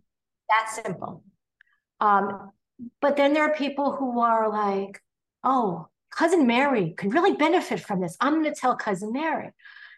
[0.48, 1.22] That's simple.
[2.00, 2.52] Um,
[3.00, 5.00] but then there are people who are like,
[5.42, 8.16] oh, cousin Mary could really benefit from this.
[8.20, 9.50] I'm going to tell cousin Mary.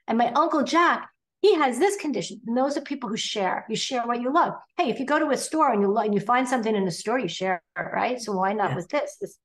[0.06, 1.10] And my uncle Jack,
[1.42, 2.40] he has this condition.
[2.46, 3.66] And those are people who share.
[3.68, 4.54] You share what you love.
[4.76, 6.86] Hey, if you go to a store and you love, and you find something in
[6.86, 8.20] a store, you share it, right?
[8.20, 8.76] So why not yes.
[8.76, 9.16] with this?
[9.20, 9.38] This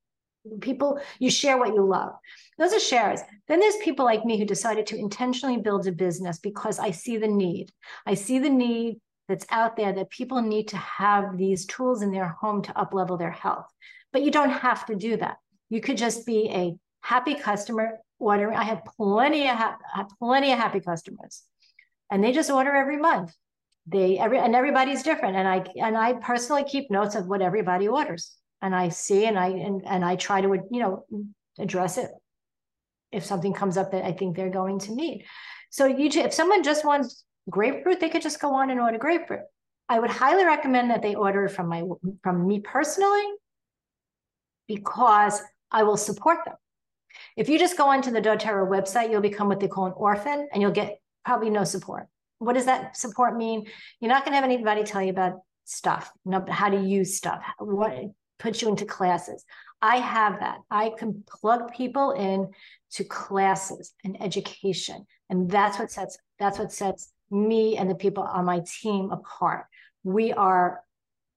[0.62, 2.14] people you share what you love.
[2.58, 6.40] Those are shares then there's people like me who decided to intentionally build a business
[6.40, 7.72] because i see the need.
[8.06, 12.12] I see the need that's out there that people need to have these tools in
[12.12, 13.68] their home to up level their health.
[14.12, 15.38] But you don't have to do that.
[15.70, 18.58] You could just be a happy customer ordering.
[18.58, 19.78] I have plenty of ha-
[20.20, 21.44] plenty of happy customers.
[22.12, 23.34] And they just order every month.
[23.88, 25.36] They every and everybody's different.
[25.36, 29.38] And i and i personally keep notes of what everybody orders and I see and
[29.38, 31.06] I and, and I try to you know
[31.60, 32.10] address it
[33.12, 35.26] if something comes up that I think they're going to need.
[35.70, 39.42] So you if someone just wants grapefruit, they could just go on and order grapefruit.
[39.90, 41.84] I would highly recommend that they order from my
[42.24, 43.26] from me personally
[44.68, 46.56] because I will support them.
[47.36, 50.48] If you just go onto the doTERRA website, you'll become what they call an orphan
[50.52, 52.08] and you'll get probably no support.
[52.40, 53.68] What does that support mean?
[54.00, 56.12] You're not going to have anybody tell you about stuff,
[56.50, 57.94] how to use stuff, what
[58.44, 59.44] put you into classes.
[59.82, 60.60] I have that.
[60.70, 62.52] I can plug people in
[62.92, 65.06] to classes and education.
[65.30, 69.66] And that's what sets that's what sets me and the people on my team apart.
[70.04, 70.82] We are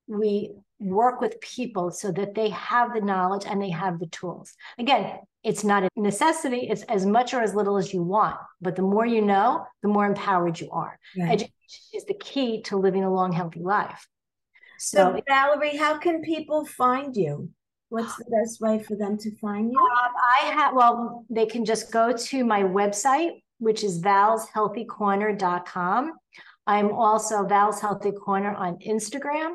[0.08, 4.52] we work with people so that they have the knowledge and they have the tools.
[4.78, 8.36] Again, it's not a necessity, it's as much or as little as you want.
[8.60, 10.98] But the more you know, the more empowered you are.
[11.18, 11.32] Right.
[11.32, 14.06] Education is the key to living a long, healthy life.
[14.78, 17.50] So, so, Valerie, how can people find you?
[17.88, 19.78] What's the best way for them to find you?
[19.78, 20.12] Um,
[20.42, 26.12] I have, well, they can just go to my website, which is valshealthycorner.com.
[26.66, 29.54] I'm also Val's Healthy Corner on Instagram.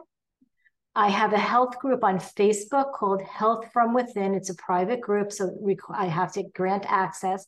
[0.96, 4.34] I have a health group on Facebook called Health from Within.
[4.34, 5.56] It's a private group, so
[5.94, 7.46] I have to grant access,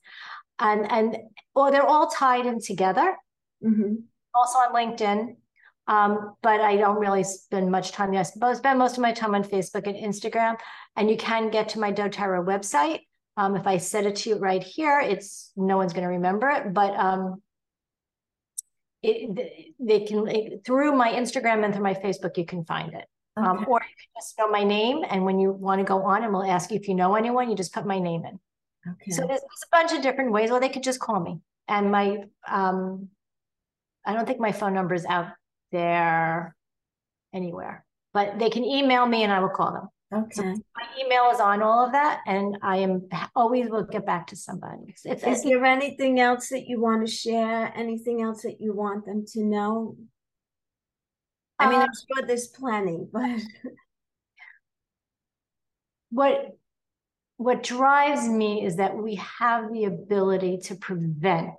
[0.59, 1.17] and and
[1.53, 3.17] or they're all tied in together.
[3.63, 3.95] Mm-hmm.
[4.33, 5.35] Also on LinkedIn,
[5.87, 8.21] um, but I don't really spend much time there.
[8.21, 10.57] I spend most of my time on Facebook and Instagram,
[10.95, 13.01] and you can get to my doTERRA website.
[13.35, 16.49] Um, if I set it to you right here, it's no one's going to remember
[16.49, 17.41] it, but um,
[19.01, 23.05] it, they can it, through my Instagram and through my Facebook, you can find it.
[23.35, 23.57] Um, okay.
[23.63, 26.23] Um, or you can just know my name, and when you want to go on,
[26.23, 28.39] and we'll ask you if you know anyone, you just put my name in.
[28.87, 29.11] Okay.
[29.11, 31.39] So there's, there's a bunch of different ways, or they could just call me.
[31.67, 32.17] And my,
[32.47, 33.09] um,
[34.05, 35.27] I don't think my phone number is out
[35.73, 36.55] there
[37.33, 39.89] anywhere, but they can email me, and I will call them.
[40.13, 40.31] Okay.
[40.31, 44.27] So my email is on all of that, and I am always will get back
[44.27, 44.83] to somebody.
[44.87, 47.73] It's, it's, is there anything else that you want to share?
[47.75, 49.97] Anything else that you want them to know?
[51.57, 53.41] I mean, I'm uh, sure there's plenty, but
[56.11, 56.57] what
[57.37, 61.55] what drives me is that we have the ability to prevent.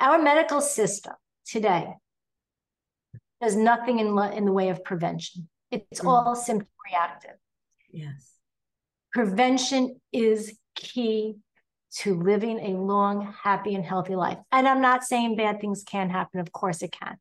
[0.00, 1.14] Our medical system
[1.46, 1.94] today
[3.40, 5.48] does nothing in, in the way of prevention.
[5.70, 6.08] It's mm.
[6.08, 7.36] all symptom reactive.
[7.90, 8.32] Yes.
[9.12, 11.36] Prevention is key
[11.98, 14.38] to living a long, happy, and healthy life.
[14.50, 16.40] And I'm not saying bad things can happen.
[16.40, 17.16] Of course it can.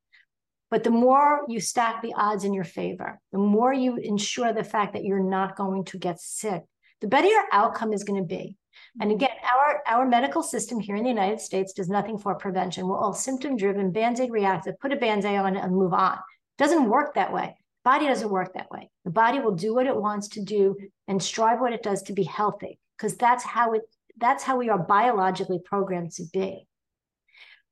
[0.71, 4.63] But the more you stack the odds in your favor, the more you ensure the
[4.63, 6.63] fact that you're not going to get sick,
[7.01, 8.57] the better your outcome is going to be.
[8.99, 9.15] And mm-hmm.
[9.15, 12.87] again, our, our medical system here in the United States does nothing for prevention.
[12.87, 16.13] We're all symptom driven, band aid reactive, put a band aid on and move on.
[16.13, 17.55] It doesn't work that way.
[17.83, 18.89] Body doesn't work that way.
[19.03, 20.77] The body will do what it wants to do
[21.07, 23.81] and strive what it does to be healthy because that's how it
[24.17, 26.67] that's how we are biologically programmed to be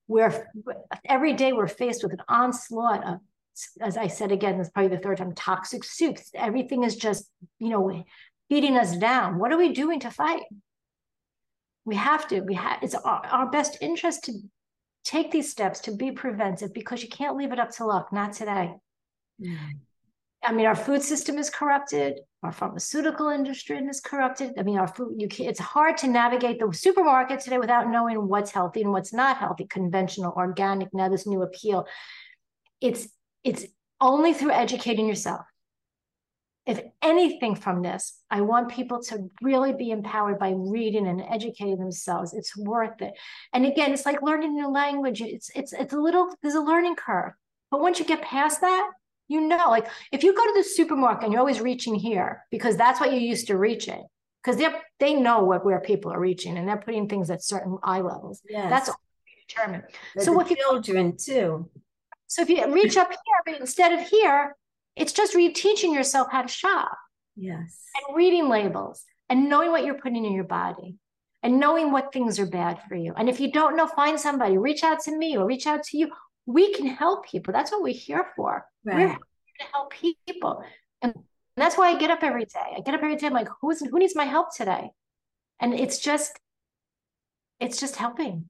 [0.07, 0.47] we're
[1.05, 3.19] every day we're faced with an onslaught of
[3.81, 6.31] as I said again, this is probably the third time, toxic soups.
[6.33, 8.03] Everything is just, you know,
[8.49, 9.39] beating us down.
[9.39, 10.43] What are we doing to fight?
[11.91, 12.39] We have to.
[12.39, 12.81] We have.
[12.81, 14.31] It's our, our best interest to
[15.03, 18.13] take these steps to be preventive because you can't leave it up to luck.
[18.13, 18.71] Not today.
[19.43, 19.57] Mm.
[20.41, 22.21] I mean, our food system is corrupted.
[22.43, 24.53] Our pharmaceutical industry is corrupted.
[24.57, 28.25] I mean, our food, you can, it's hard to navigate the supermarket today without knowing
[28.29, 31.85] what's healthy and what's not healthy, conventional, organic, now this new appeal.
[32.79, 33.09] It's,
[33.43, 33.65] it's
[33.99, 35.45] only through educating yourself.
[36.65, 41.77] If anything from this, I want people to really be empowered by reading and educating
[41.77, 42.33] themselves.
[42.33, 43.13] It's worth it.
[43.51, 45.21] And again, it's like learning a new language.
[45.21, 47.33] It's it's it's a little there's a learning curve.
[47.71, 48.91] But once you get past that,
[49.27, 52.77] you know, like if you go to the supermarket and you're always reaching here because
[52.77, 54.05] that's what you're used to reaching,
[54.43, 54.67] because they
[54.99, 58.41] they know what where people are reaching and they're putting things at certain eye levels.
[58.47, 58.69] Yes.
[58.69, 59.01] That's all
[59.47, 59.83] determined.
[60.19, 61.69] so what children too.
[62.27, 64.55] So if you reach up here, but instead of here,
[64.95, 66.97] it's just reteaching yourself how to shop.
[67.35, 67.79] Yes.
[68.07, 70.97] And reading labels and knowing what you're putting in your body
[71.43, 73.13] and knowing what things are bad for you.
[73.15, 75.97] And if you don't know, find somebody, reach out to me or reach out to
[75.97, 76.11] you
[76.45, 77.53] we can help people.
[77.53, 78.65] That's what we're here for.
[78.83, 78.95] Right.
[78.95, 79.17] We're here
[79.59, 80.63] to help people.
[81.01, 81.13] And
[81.55, 82.75] that's why I get up every day.
[82.77, 83.27] I get up every day.
[83.27, 84.91] I'm like, who's who needs my help today?
[85.59, 86.39] And it's just,
[87.59, 88.49] it's just helping.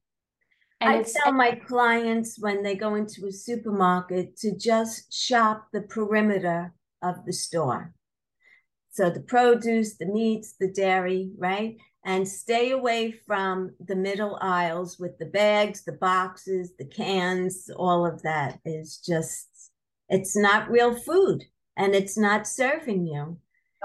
[0.81, 5.81] And I tell my clients when they go into a supermarket to just shop the
[5.81, 7.93] perimeter of the store.
[8.91, 11.77] So the produce, the meats, the dairy, right?
[12.03, 18.05] and stay away from the middle aisles with the bags, the boxes, the cans, all
[18.05, 19.71] of that is just,
[20.09, 21.43] it's not real food
[21.77, 23.37] and it's not serving you.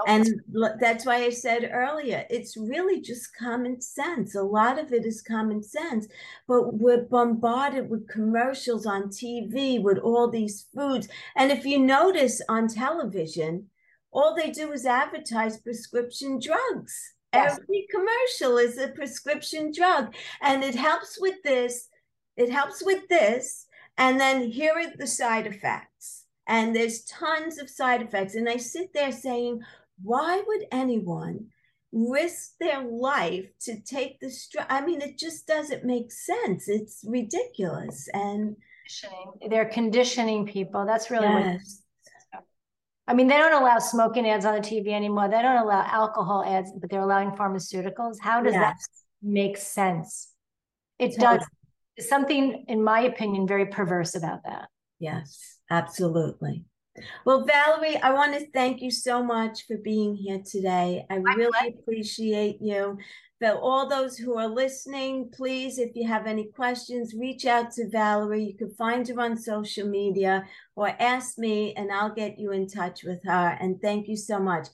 [0.05, 0.41] And
[0.79, 4.35] that's why I said earlier, it's really just common sense.
[4.35, 6.07] A lot of it is common sense,
[6.47, 11.07] but we're bombarded with commercials on TV with all these foods.
[11.35, 13.69] And if you notice on television,
[14.11, 17.59] all they do is advertise prescription drugs Yes.
[17.59, 21.89] Every commercial is a prescription drug, and it helps with this.
[22.37, 23.65] It helps with this,
[23.97, 26.25] and then here are the side effects.
[26.47, 28.35] And there's tons of side effects.
[28.35, 29.61] And I sit there saying,
[30.01, 31.47] why would anyone
[31.91, 34.65] risk their life to take the stress?
[34.69, 36.67] I mean, it just doesn't make sense.
[36.67, 38.07] It's ridiculous.
[38.13, 38.55] And
[39.49, 40.85] they're conditioning people.
[40.85, 41.81] That's really yes.
[42.31, 42.43] what.
[43.09, 45.29] I mean, they don't allow smoking ads on the TV anymore.
[45.29, 48.17] They don't allow alcohol ads, but they're allowing pharmaceuticals.
[48.19, 48.61] How does yes.
[48.61, 48.75] that
[49.21, 50.33] make sense?
[50.99, 51.39] It totally.
[51.97, 52.09] does.
[52.09, 54.67] something, in my opinion, very perverse about that.
[54.99, 56.65] Yes, absolutely.
[57.25, 61.05] Well, Valerie, I want to thank you so much for being here today.
[61.09, 62.97] I really appreciate you.
[63.39, 67.87] For all those who are listening, please, if you have any questions, reach out to
[67.87, 68.45] Valerie.
[68.45, 70.45] You can find her on social media
[70.75, 73.57] or ask me, and I'll get you in touch with her.
[73.61, 74.69] And thank you so much.